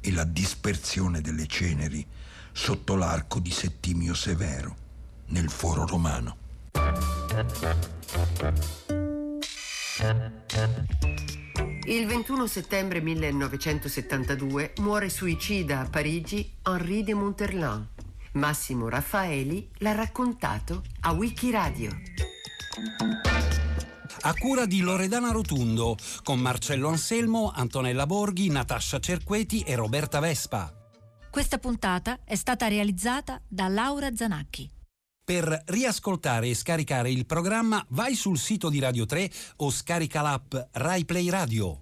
e 0.01 0.11
la 0.11 0.25
dispersione 0.25 1.21
delle 1.21 1.47
ceneri 1.47 2.05
sotto 2.51 2.97
l'arco 2.97 3.39
di 3.39 3.53
Settimio 3.53 4.15
Severo, 4.15 4.77
nel 5.27 5.49
foro 5.49 5.87
romano. 5.87 6.37
Il 11.85 12.07
21 12.07 12.47
settembre 12.49 13.01
1972 13.01 14.73
muore 14.79 15.09
suicida 15.09 15.79
a 15.79 15.89
Parigi 15.89 16.53
Henri 16.65 17.05
de 17.05 17.15
Monterland. 17.15 17.94
Massimo 18.35 18.89
Raffaeli 18.89 19.71
l'ha 19.79 19.93
raccontato 19.93 20.83
a 21.01 21.13
Wikiradio 21.13 21.91
a 24.27 24.35
cura 24.35 24.65
di 24.65 24.81
Loredana 24.81 25.31
Rotundo, 25.31 25.97
con 26.23 26.41
Marcello 26.41 26.89
Anselmo, 26.89 27.53
Antonella 27.55 28.07
Borghi, 28.07 28.49
Natascia 28.49 28.99
Cerqueti 28.99 29.61
e 29.61 29.75
Roberta 29.75 30.19
Vespa. 30.19 30.73
Questa 31.31 31.59
puntata 31.59 32.21
è 32.25 32.35
stata 32.35 32.67
realizzata 32.67 33.41
da 33.47 33.69
Laura 33.69 34.15
Zanacchi. 34.17 34.71
Per 35.23 35.65
riascoltare 35.67 36.49
e 36.49 36.55
scaricare 36.55 37.11
il 37.11 37.27
programma 37.27 37.85
vai 37.91 38.15
sul 38.15 38.39
sito 38.39 38.71
di 38.71 38.79
Radio 38.79 39.05
3 39.05 39.31
o 39.57 39.71
scarica 39.71 40.23
l'app 40.23 40.55
RaiPlay 40.73 41.29
Radio. 41.29 41.73